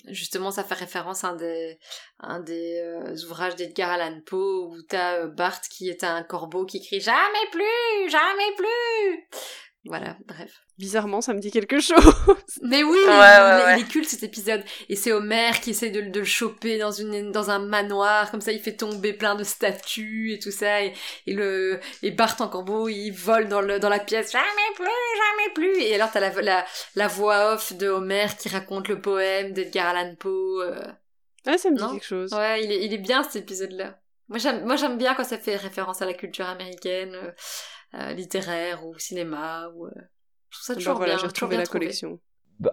[0.10, 1.80] justement ça fait référence à un des,
[2.20, 6.66] un des euh, ouvrages d'Edgar Allan Poe où t'as euh, Bart qui est un corbeau
[6.68, 9.28] qui crie jamais plus, jamais plus.
[9.86, 10.62] Voilà, bref.
[10.78, 11.98] Bizarrement, ça me dit quelque chose.
[12.62, 13.80] Mais oui, Ouais, il, ouais, il- ouais.
[13.80, 14.64] il est cool cet épisode.
[14.88, 18.40] Et c'est Homer qui essaie de, de le choper dans, une, dans un manoir, comme
[18.40, 20.84] ça il fait tomber plein de statues et tout ça.
[20.84, 20.94] Et,
[21.28, 24.86] et le, et Bart en corbeau, il vole dans, le, dans la pièce, jamais plus,
[24.86, 25.82] jamais plus.
[25.84, 26.66] Et alors t'as la, la,
[26.96, 30.62] la voix off de Homer qui raconte le poème d'Edgar Allan Poe.
[30.62, 30.82] euh.
[31.46, 31.92] Ouais, ça me dit Non?
[31.92, 32.32] quelque chose.
[32.32, 34.00] Ouais, il est, il est bien cet épisode-là.
[34.30, 37.32] Moi j'aime, moi j'aime bien quand ça fait référence à la culture américaine, euh,
[38.14, 39.70] littéraire ou cinéma.
[39.76, 39.92] Ou, euh,
[40.50, 41.18] Je trouve ça Bah toujours voilà, bien.
[41.18, 41.80] j'ai toujours retrouvé bien la trouvé.
[41.80, 42.20] collection.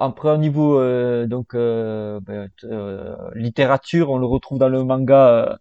[0.01, 5.29] Après au niveau euh, donc euh, ben, euh, littérature, on le retrouve dans le manga
[5.31, 5.57] euh,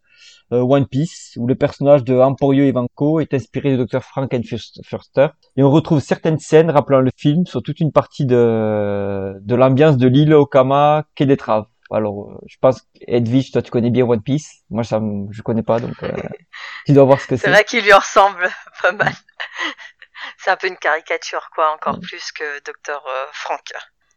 [0.54, 5.64] euh, One Piece où le personnage de Emporio Ivanko est inspiré du Dr Frankenfurter et
[5.64, 10.08] on retrouve certaines scènes rappelant le film sur toute une partie de de l'ambiance de
[10.08, 11.66] l'île Okama Quai des Traves.
[11.92, 15.64] Alors euh, je pense Edwige, toi tu connais bien One Piece, moi ça je connais
[15.64, 16.12] pas donc euh,
[16.86, 17.52] tu dois voir ce que c'est c'est.
[17.52, 18.48] vrai qu'il lui ressemble
[18.82, 19.14] pas mal.
[20.38, 23.62] C'est un peu une caricature, quoi, encore plus que Docteur euh, Frank.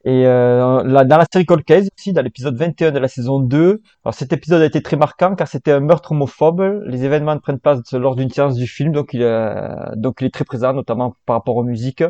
[0.05, 3.39] Et euh, là, dans la série Cold Case aussi, dans l'épisode 21 de la saison
[3.39, 6.83] 2, alors cet épisode a été très marquant car c'était un meurtre homophobe.
[6.87, 9.55] Les événements prennent place lors d'une séance du film, donc il, euh,
[9.95, 12.03] donc il est très présent, notamment par rapport aux musiques.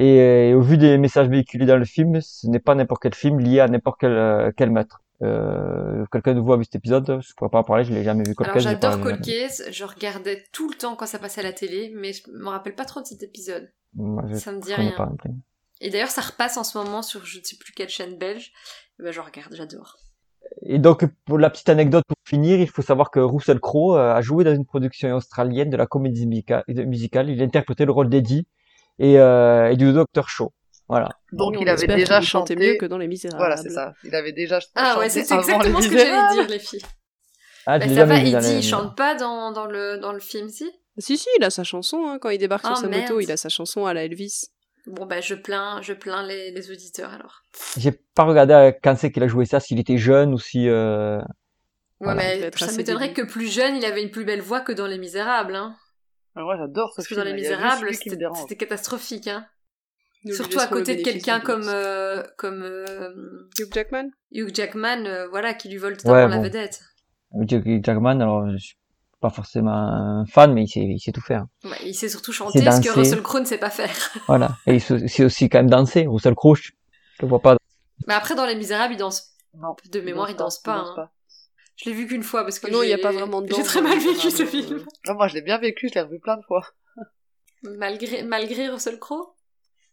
[0.00, 3.14] Et, et au vu des messages véhiculés dans le film, ce n'est pas n'importe quel
[3.14, 5.02] film lié à n'importe quel, euh, quel meurtre.
[5.22, 8.02] Euh, Quelqu'un de vous a vu cet épisode Je pourrais pas en parler, je l'ai
[8.02, 8.34] jamais vu.
[8.34, 11.52] Cold Alors j'adore Cold Case, je regardais tout le temps quand ça passait à la
[11.52, 13.70] télé, mais je me rappelle pas trop de cet épisode.
[13.94, 14.92] Moi, Ça me dit rien.
[14.96, 15.10] pas.
[15.82, 18.52] Et d'ailleurs, ça repasse en ce moment sur je ne sais plus quelle chaîne belge.
[18.98, 19.96] Et ben, je regarde, j'adore.
[20.62, 24.14] Et donc, pour la petite anecdote pour finir, il faut savoir que Russell Crowe euh,
[24.14, 27.28] a joué dans une production australienne de la comédie musica- musicale.
[27.28, 28.46] Il a interprété le rôle d'Eddie
[28.98, 30.28] et, euh, et du Dr.
[30.28, 30.52] Shaw.
[30.88, 31.08] Voilà.
[31.32, 33.38] Donc On il avait déjà chanté mieux que dans Les Misérables.
[33.38, 33.94] Voilà, c'est ça.
[34.04, 36.82] Il avait déjà Ah chanté ouais, c'est exactement ce que j'allais dire, les filles.
[37.66, 40.48] Ah, Bah, ça va, Eddie, les- il chante pas dans, dans, le, dans le film,
[40.48, 40.68] si?
[40.98, 43.02] Si, si, il a sa chanson, hein, quand il débarque Ah, sur sa merde.
[43.02, 44.46] moto, il a sa chanson à la Elvis.
[44.86, 47.42] Bon, bah, je plains, je plains les, les auditeurs alors.
[47.76, 50.68] J'ai pas regardé euh, quand c'est qu'il a joué ça, s'il était jeune ou si.
[50.68, 51.18] Euh...
[51.18, 51.24] Ouais,
[52.00, 52.34] Voilà.
[52.34, 54.86] Il mais ça m'étonnerait que plus jeune, il avait une plus belle voix que dans
[54.86, 55.54] Les Misérables.
[55.54, 55.76] Hein.
[56.36, 57.26] Ah, Moi j'adore ce Parce que film.
[57.26, 59.26] dans Les il y a juste Misérables, c'était catastrophique.
[59.28, 59.46] Hein.
[60.24, 64.10] Nous Surtout à côté de quelqu'un comme, euh, comme euh, Hugh Jackman?
[64.32, 66.42] Hugh Jackman, euh, voilà, qui lui vole totalement Ouais, la bon.
[66.42, 66.80] vedette.
[67.34, 68.76] Hugh Jackman, alors je suis
[69.20, 71.46] pas forcément un fan, mais il sait, il sait tout faire.
[71.64, 72.90] Ouais, il sait surtout chanter, ce que.
[72.90, 73.94] Russell Crowe ne sait pas faire.
[74.28, 74.56] Voilà.
[74.66, 76.06] Et il sait aussi quand même danser.
[76.06, 76.70] Russell Crowe, je
[77.18, 77.56] je le vois pas.
[78.06, 79.34] Mais après, dans Les Misérables, il danse.
[79.58, 80.76] Non, De mémoire, il danse pas.
[80.76, 81.08] il danse hein.
[81.82, 83.52] Je l'ai vu qu'une fois parce que Non, il y a j'ai- pas vraiment de
[83.54, 84.84] J'ai très dans mal vécu ce film.
[85.08, 86.62] Moi je l'ai bien vécu, je l'ai revu plein de fois.
[87.62, 89.34] Malgré, malgré Russell Crowe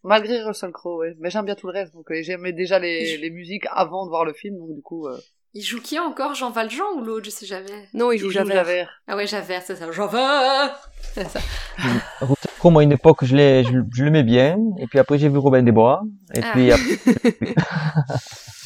[0.04, 1.14] Malgré Russell Crowe, ouais.
[1.18, 1.92] Mais j'aime bien tout le reste.
[1.92, 5.06] Donc euh, j'aimais déjà les, les musiques avant de voir le film, donc du coup.
[5.08, 5.18] Euh...
[5.54, 6.34] Il joue qui encore?
[6.34, 7.24] Jean Valjean ou l'autre?
[7.26, 7.88] Je sais jamais.
[7.94, 8.54] Non, il joue Javert.
[8.54, 8.90] Javert.
[9.08, 9.90] Ah ouais, Javert, c'est ça.
[9.90, 10.78] Javert
[11.14, 11.40] C'est ça.
[12.20, 14.58] Russell Crowe, moi, à une époque, je l'ai, je, je l'aimais bien.
[14.78, 16.02] Et puis après, j'ai vu Robin des Bois.
[16.34, 16.50] Et Ah.
[16.52, 17.54] puis après...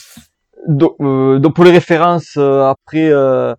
[0.68, 3.54] donc, euh, donc pour les références, euh, après, euh,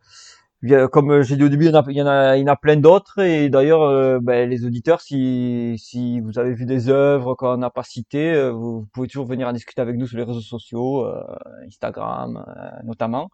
[0.91, 3.19] comme j'ai dit au début, il y en a, il y en a, plein d'autres.
[3.19, 7.69] Et d'ailleurs, euh, ben, les auditeurs, si, si vous avez vu des œuvres qu'on n'a
[7.69, 11.05] pas citées, euh, vous, pouvez toujours venir en discuter avec nous sur les réseaux sociaux,
[11.05, 11.21] euh,
[11.67, 12.45] Instagram
[12.85, 13.29] notamment.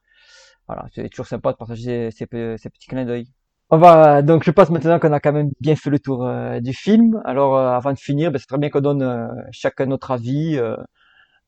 [0.68, 3.28] Voilà, c'est toujours sympa de partager ces, ces pe- ces petits clins d'œil.
[3.72, 6.28] On va donc je pense maintenant qu'on a quand même bien fait le tour
[6.62, 7.22] du film.
[7.26, 10.60] Alors avant de finir, ben, c'est très bien qu'on donne chacun notre avis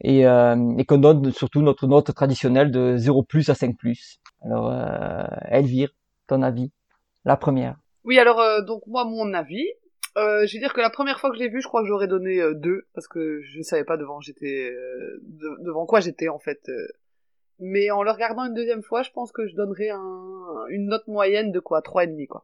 [0.03, 4.19] et, euh, et qu'on donne surtout notre note traditionnelle de 0 plus à 5 plus.
[4.43, 5.89] Alors euh, Elvire,
[6.27, 6.71] ton avis,
[7.25, 7.75] la première.
[8.03, 9.65] Oui, alors euh, donc moi mon avis,
[10.17, 11.87] euh, je vais dire que la première fois que je l'ai vu, je crois que
[11.87, 15.99] j'aurais donné euh, deux parce que je savais pas devant j'étais euh, de- devant quoi
[15.99, 16.61] j'étais en fait.
[16.69, 16.87] euh.
[17.59, 21.07] Mais en le regardant une deuxième fois, je pense que je donnerais un, une note
[21.07, 21.83] moyenne de quoi?
[21.83, 22.43] Trois et demi quoi.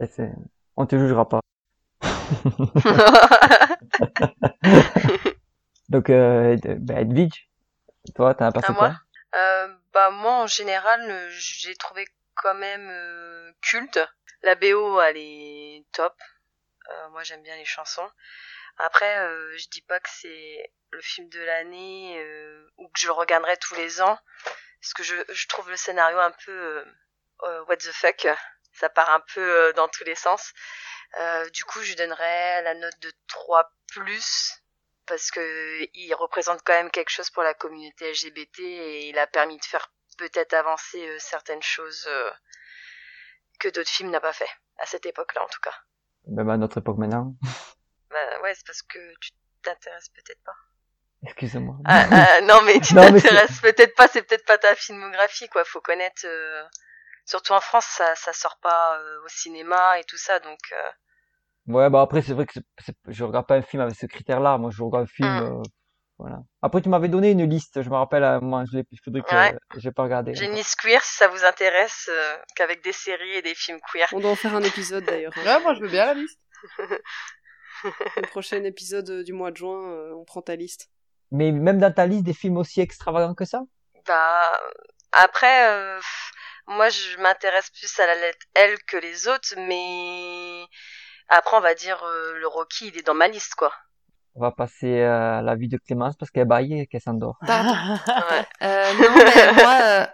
[0.00, 0.32] Et c'est-
[0.76, 1.38] On te jugera pas.
[5.88, 7.48] donc euh, ben, Edwige,
[8.14, 8.88] toi t'en as passé À quoi?
[8.88, 9.00] Moi
[9.34, 14.00] Euh, bah moi en général euh, j'ai trouvé quand même euh, culte.
[14.42, 16.14] La BO elle est top.
[17.10, 18.08] Moi j'aime bien les chansons.
[18.78, 19.16] Après
[19.56, 22.24] je dis pas que c'est le film de l'année
[22.76, 24.18] ou que je le regarderai tous les ans
[24.80, 26.84] parce que je, je trouve le scénario un peu
[27.66, 28.28] what the fuck.
[28.72, 30.52] Ça part un peu dans tous les sens.
[31.52, 34.62] Du coup je lui donnerais la note de 3 plus
[35.06, 39.26] parce que il représente quand même quelque chose pour la communauté LGBT et il a
[39.26, 42.30] permis de faire peut-être avancer euh, certaines choses euh,
[43.58, 44.48] que d'autres films n'ont pas fait
[44.78, 45.74] à cette époque-là en tout cas.
[46.28, 47.34] Même à notre époque maintenant.
[48.10, 49.30] Bah ouais, c'est parce que tu
[49.62, 50.54] t'intéresses peut-être pas.
[51.26, 51.76] Excusez-moi.
[51.84, 55.64] Ah, ah, non mais tu t'intéresses peut-être pas, c'est peut-être pas ta filmographie quoi.
[55.64, 56.22] Faut connaître.
[56.24, 56.64] euh,
[57.26, 60.60] Surtout en France, ça ça sort pas euh, au cinéma et tout ça, donc.
[60.72, 60.90] euh,
[61.68, 64.06] Ouais, bah après, c'est vrai que c'est- c'est- je regarde pas un film avec ce
[64.06, 64.56] critère-là.
[64.58, 65.42] Moi, je regarde un film, Mm.
[65.42, 65.62] euh,
[66.18, 66.38] voilà.
[66.62, 68.84] Après, tu m'avais donné une liste, je me rappelle, à moi, je l'ai-
[69.32, 69.56] Ouais.
[69.76, 70.34] j'ai pas regardé.
[70.34, 73.80] J'ai une liste queer si ça vous intéresse, euh, qu'avec des séries et des films
[73.92, 74.06] queer.
[74.12, 75.32] On doit en faire un épisode d'ailleurs.
[75.36, 75.44] hein.
[75.44, 76.38] Ouais, moi je veux bien la liste.
[78.16, 80.88] Le prochain épisode euh, du mois de juin, euh, on prend ta liste.
[81.30, 83.62] Mais même dans ta liste, des films aussi extravagants que ça?
[84.06, 84.58] Bah
[85.12, 86.00] après, euh,
[86.68, 90.64] moi je m'intéresse plus à la lettre L que les autres, mais
[91.28, 93.72] après on va dire euh, le Rocky il est dans ma liste quoi.
[94.38, 97.38] On va passer à la vie de Clémence parce qu'elle baille et qu'elle s'endort.
[97.46, 97.72] Pardon.
[97.72, 98.46] Ouais.
[98.62, 100.06] Euh, non, mais moi, euh,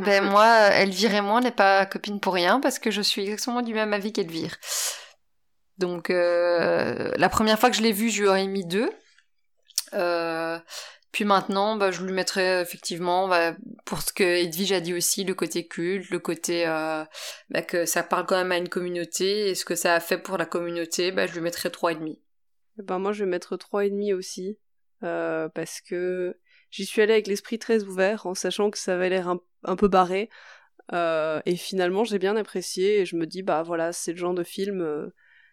[0.00, 3.00] ben moi, euh, Elvire et moi, on n'est pas copines pour rien parce que je
[3.00, 4.56] suis exactement du même avis qu'Elvire.
[5.78, 8.90] Donc, euh, la première fois que je l'ai vu, je lui aurais mis deux.
[9.94, 10.58] Euh,
[11.12, 15.24] Puis maintenant, bah, je lui mettrais effectivement, bah, pour ce que Edwige a dit aussi,
[15.24, 17.04] le côté culte, le côté euh,
[17.48, 20.18] bah, que ça parle quand même à une communauté, et ce que ça a fait
[20.18, 22.18] pour la communauté, bah, je lui mettrais 3,5.
[22.80, 24.58] Eh Ben moi je vais mettre trois et demi aussi
[25.02, 26.38] euh, parce que
[26.70, 29.88] j'y suis allée avec l'esprit très ouvert en sachant que ça avait l'air un, peu
[29.88, 30.30] barré.
[30.92, 34.34] Euh, et finalement j'ai bien apprécié et je me dis bah voilà c'est le genre
[34.34, 35.08] de film euh,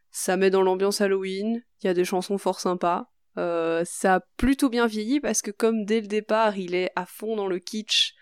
[0.09, 4.19] ça met dans l'ambiance Halloween il y a des chansons fort sympas euh, ça a
[4.37, 7.59] plutôt bien vieilli parce que comme dès le départ il est à fond dans le
[7.59, 8.13] kitsch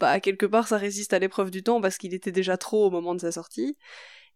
[0.00, 2.90] bah quelque part ça résiste à l'épreuve du temps parce qu'il était déjà trop au
[2.90, 3.76] moment de sa sortie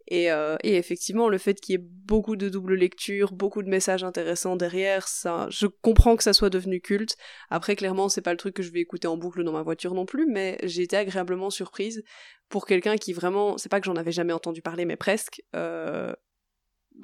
[0.08, 4.02] et, euh, effectivement, le fait qu'il y ait beaucoup de double lecture, beaucoup de messages
[4.02, 7.16] intéressants derrière, ça, je comprends que ça soit devenu culte.
[7.48, 9.94] Après, clairement, c'est pas le truc que je vais écouter en boucle dans ma voiture
[9.94, 12.02] non plus, mais j'ai été agréablement surprise
[12.48, 15.42] pour quelqu'un qui vraiment, c'est pas que j'en avais jamais entendu parler, mais presque.
[15.54, 16.12] Euh,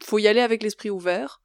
[0.02, 1.40] faut y aller avec l'esprit ouvert,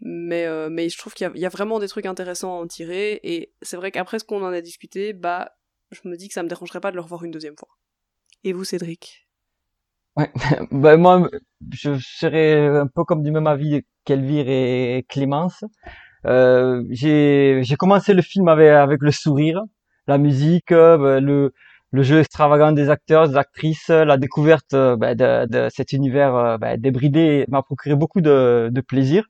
[0.00, 3.20] mais euh, mais je trouve qu'il y, a- vraiment des trucs intéressants à en tirer.
[3.24, 5.52] Et c'est vrai qu'après ce qu'on en a discuté, bah,
[5.90, 7.68] je me dis que ça me dérangerait pas de le revoir une deuxième fois.
[8.44, 9.28] Et vous, Cédric?
[10.16, 10.30] Ouais,
[10.70, 11.28] ben moi,
[11.72, 15.64] je serais un peu comme du même avis qu'Elvire et Clémence.
[16.26, 19.62] Euh, j'ai commencé le film avec avec le sourire,
[20.08, 21.52] la musique, euh, ben, le
[21.92, 26.34] le jeu extravagant des acteurs, des actrices, la découverte euh, ben, de, de cet univers
[26.36, 29.26] euh, ben, débridé m'a procuré beaucoup de de plaisir.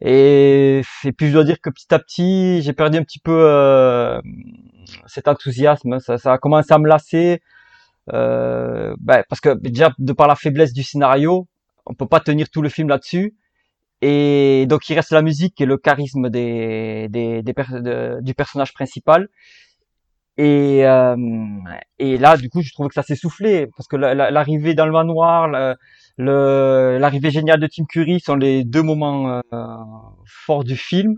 [0.00, 0.82] Et,
[1.16, 4.20] puis je dois dire que petit à petit, j'ai perdu un petit peu euh,
[5.06, 6.00] cet enthousiasme.
[6.00, 7.40] Ça, ça a commencé à me lasser.
[8.12, 11.48] Euh, ben, parce que déjà de par la faiblesse du scénario,
[11.86, 13.34] on peut pas tenir tout le film là-dessus.
[14.02, 17.54] Et donc il reste la musique et le charisme des, des, des
[18.20, 19.28] du personnage principal.
[20.38, 21.16] Et, euh,
[21.98, 24.74] et là, du coup, je trouve que ça s'est soufflé parce que la- la- l'arrivée
[24.74, 25.74] dans le manoir, le-
[26.18, 29.66] le- l'arrivée géniale de Tim Curry sont les deux moments euh,
[30.26, 31.16] forts du film.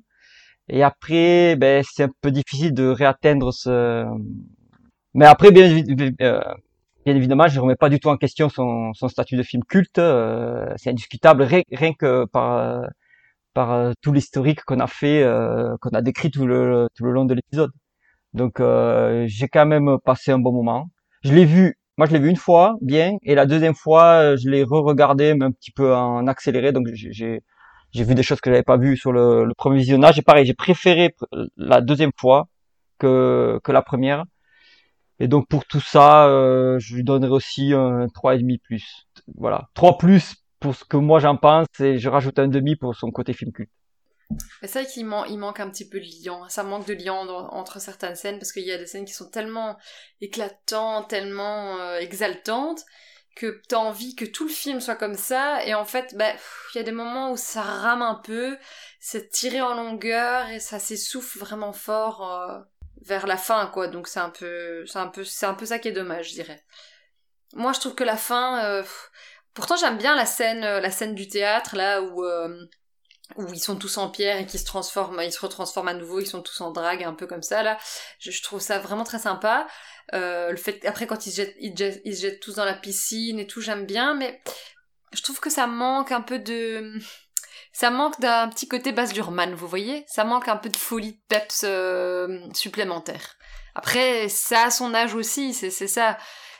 [0.69, 4.05] Et après, ben, c'est un peu difficile de réatteindre ce.
[5.14, 5.64] Mais après, bien,
[6.23, 6.41] euh,
[7.07, 9.99] bien évidemment, je remets pas du tout en question son, statut de film culte.
[9.99, 12.83] euh, c'est indiscutable, rien, rien que par
[13.55, 15.25] par euh, tout l'historique qu'on a fait,
[15.81, 17.73] qu'on a décrit tout le tout le long de l'épisode.
[18.39, 20.82] Donc, euh, j'ai quand même passé un bon moment.
[21.26, 21.64] Je l'ai vu,
[21.99, 25.34] moi je l'ai vu une fois, bien, et la deuxième fois, euh, je l'ai re-regardé,
[25.34, 26.72] mais un petit peu en accéléré.
[26.72, 27.43] Donc, j'ai
[27.95, 30.18] j'ai vu des choses que j'avais pas vues sur le, le premier visionnage.
[30.18, 32.49] Et pareil, j'ai préféré pr- la deuxième fois
[32.99, 34.24] que que la première.
[35.20, 39.07] Et donc pour tout ça, euh, je lui donnerai aussi un trois et demi plus.
[39.36, 42.95] Voilà, trois plus pour ce que moi j'en pense et je rajoute un demi pour
[42.95, 43.70] son côté film culte.
[44.62, 46.49] C'est vrai qu'il man- il manque un petit peu de liant.
[46.49, 49.31] Ça manque de dans- entre certaines scènes parce qu'il y a des scènes qui sont
[49.31, 49.79] tellement
[50.20, 52.85] éclatantes, tellement euh, exaltantes
[53.37, 56.33] que t'as envie que tout le film soit comme ça et en fait bah,
[56.74, 58.59] il y a des moments où ça rame un peu,
[59.01, 62.59] c'est tiré en longueur et ça s'essouffle vraiment fort euh,
[63.03, 63.87] vers la fin quoi.
[63.89, 66.35] Donc c'est un peu c'est un peu c'est un peu ça qui est dommage, je
[66.35, 66.64] dirais.
[67.55, 68.83] Moi je trouve que la fin euh,
[69.55, 72.24] pourtant j'aime bien la scène la scène du théâtre là où
[73.37, 76.20] où ils sont tous en pierre et qui se transforment, ils se retransforment à nouveau,
[76.20, 77.79] ils sont tous en drague, un peu comme ça là.
[78.18, 79.66] Je, trouve ça vraiment très sympa.
[80.14, 82.74] Euh, le fait après quand ils se jettent, ils, jettent- ils jettent tous dans la
[82.74, 84.41] piscine et tout, j'aime bien, mais
[85.12, 86.99] je trouve que ça manque un peu de,
[87.72, 90.05] ça manque d'un petit côté Baz Luhrmann, vous voyez?
[90.09, 93.37] Ça manque un peu de folie de peps euh, supplémentaire.
[93.74, 96.18] Après, ça a son âge aussi, c'est ça.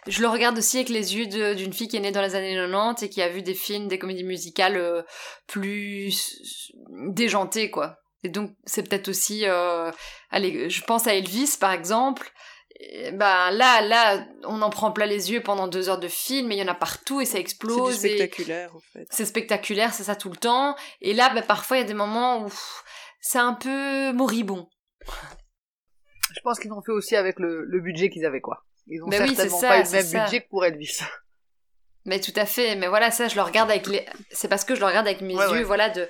[0.09, 2.54] Je le regarde aussi avec les yeux d'une fille qui est née dans les années
[2.54, 5.02] 90 et qui a vu des films, des comédies musicales euh,
[5.46, 6.72] plus
[7.11, 7.96] déjantées, quoi.
[8.24, 9.42] Et donc, c'est peut-être aussi...
[9.46, 9.92] euh,
[10.30, 12.32] allez, je pense à Elvis, par exemple.
[12.80, 16.50] Et ben là, là, on en prend plein les yeux pendant deux heures de film,
[16.52, 18.04] et il y en a partout, et ça C'est explose.
[18.04, 19.06] et- spectaculaire, en fait.
[19.11, 20.74] c'est spectaculaire, c'est ça tout le temps.
[21.00, 22.48] Et là, bah, parfois, il y a des moments où
[23.20, 24.68] c'est un peu moribond.
[26.34, 28.64] Je pense qu'ils ont fait aussi avec le, le budget qu'ils avaient, quoi.
[28.89, 30.24] Ils ont Mais oui, certainement ça, pas eu le même ça.
[30.24, 30.99] budget que pour Elvis.
[32.05, 32.74] Mais tout à fait.
[32.76, 34.05] Mais voilà, ça, je le regarde avec les.
[34.30, 35.62] C'est parce que je le regarde avec mes Ouais, yeux, ouais.
[35.62, 36.09] voilà, de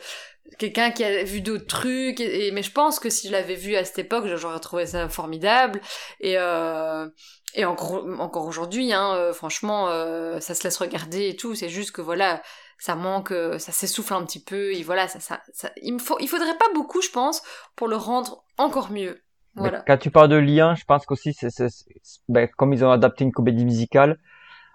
[0.58, 2.20] quelqu'un qui a vu d'autres trucs.
[2.20, 5.08] Et, mais je pense que si je l'avais vu à cette époque, j'aurais trouvé ça
[5.08, 5.80] formidable.
[6.20, 7.08] Et euh,
[7.54, 11.54] et encore encore aujourd'hui, hein, euh, franchement, euh, ça se laisse regarder et tout.
[11.56, 12.42] C'est juste que voilà,
[12.78, 14.72] ça manque, ça s'essouffle un petit peu.
[14.74, 17.42] Et voilà, ça, ça, ça- il me faut, il faudrait pas beaucoup, je pense,
[17.74, 19.20] pour le rendre encore mieux.
[19.56, 19.82] Voilà.
[19.86, 21.86] quand tu parles de lien, je pense qu'aussi, c'est, c'est, c'est-
[22.28, 24.18] ben, comme ils ont adapté une comédie musicale,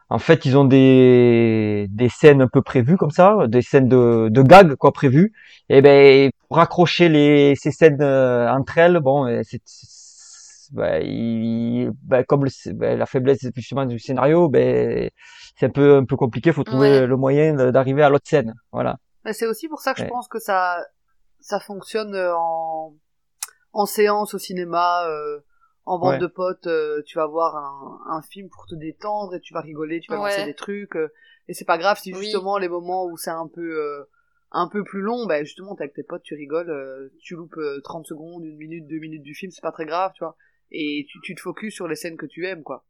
[0.10, 4.28] en fait, ils ont des, des scènes un peu prévues comme ça, des scènes de,
[4.30, 5.34] de gags quoi prévues.
[5.70, 11.92] Et ben pour raccrocher les ces scènes euh, entre elles, bon, c'est, c'est- ben, il-
[12.04, 15.10] ben, comme le- ben, la faiblesse justement du scénario, ben
[15.58, 16.52] c'est un peu un peu compliqué.
[16.52, 17.08] Faut trouver Ouais.
[17.08, 18.54] le moyen d'arriver à l'autre scène.
[18.72, 18.98] Voilà.
[19.26, 20.78] Mais c'est aussi pour ça que je pense que ça,
[21.40, 22.94] ça fonctionne en,
[23.74, 25.40] en séance au cinéma, euh,
[25.86, 26.20] en bande Ouais.
[26.20, 29.62] de potes, euh, tu vas voir un, un film pour te détendre et tu vas
[29.62, 30.30] rigoler, tu vas Ouais.
[30.30, 30.96] lancer des trucs.
[30.96, 31.12] euh,
[31.50, 32.20] et c'est pas grave si Oui.
[32.22, 34.04] justement les moments où c'est un peu euh,
[34.52, 37.58] un peu plus long, bah justement t'es avec tes potes, tu rigoles, euh, tu loupes
[37.58, 40.38] euh, 30 secondes, une minute, deux minutes du film, c'est pas très grave, tu vois.
[40.72, 42.86] Et tu, tu te focuses sur les scènes que tu aimes, quoi.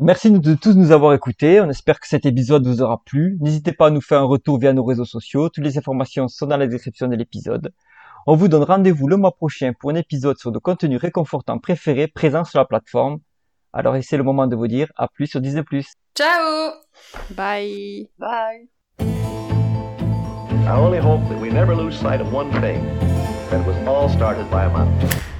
[0.00, 1.60] Merci de de tous nous avoir écoutés.
[1.60, 3.36] On espère que cet épisode vous aura plu.
[3.40, 5.48] N'hésitez pas à nous faire un retour via nos réseaux sociaux.
[5.48, 7.72] Toutes les informations sont dans la description de l'épisode.
[8.26, 12.08] On vous donne rendez-vous le mois prochain pour un épisode sur nos contenus réconfortants préférés
[12.08, 13.18] présents sur la plateforme.
[13.72, 15.62] Alors, et c'est le moment de vous dire à plus sur Disney+.
[16.16, 16.72] Ciao
[17.30, 18.08] Bye.
[18.18, 18.68] Bye.
[20.66, 22.82] I only hope that we never lose sight of one thing
[23.50, 25.33] that it was all started by a mountain.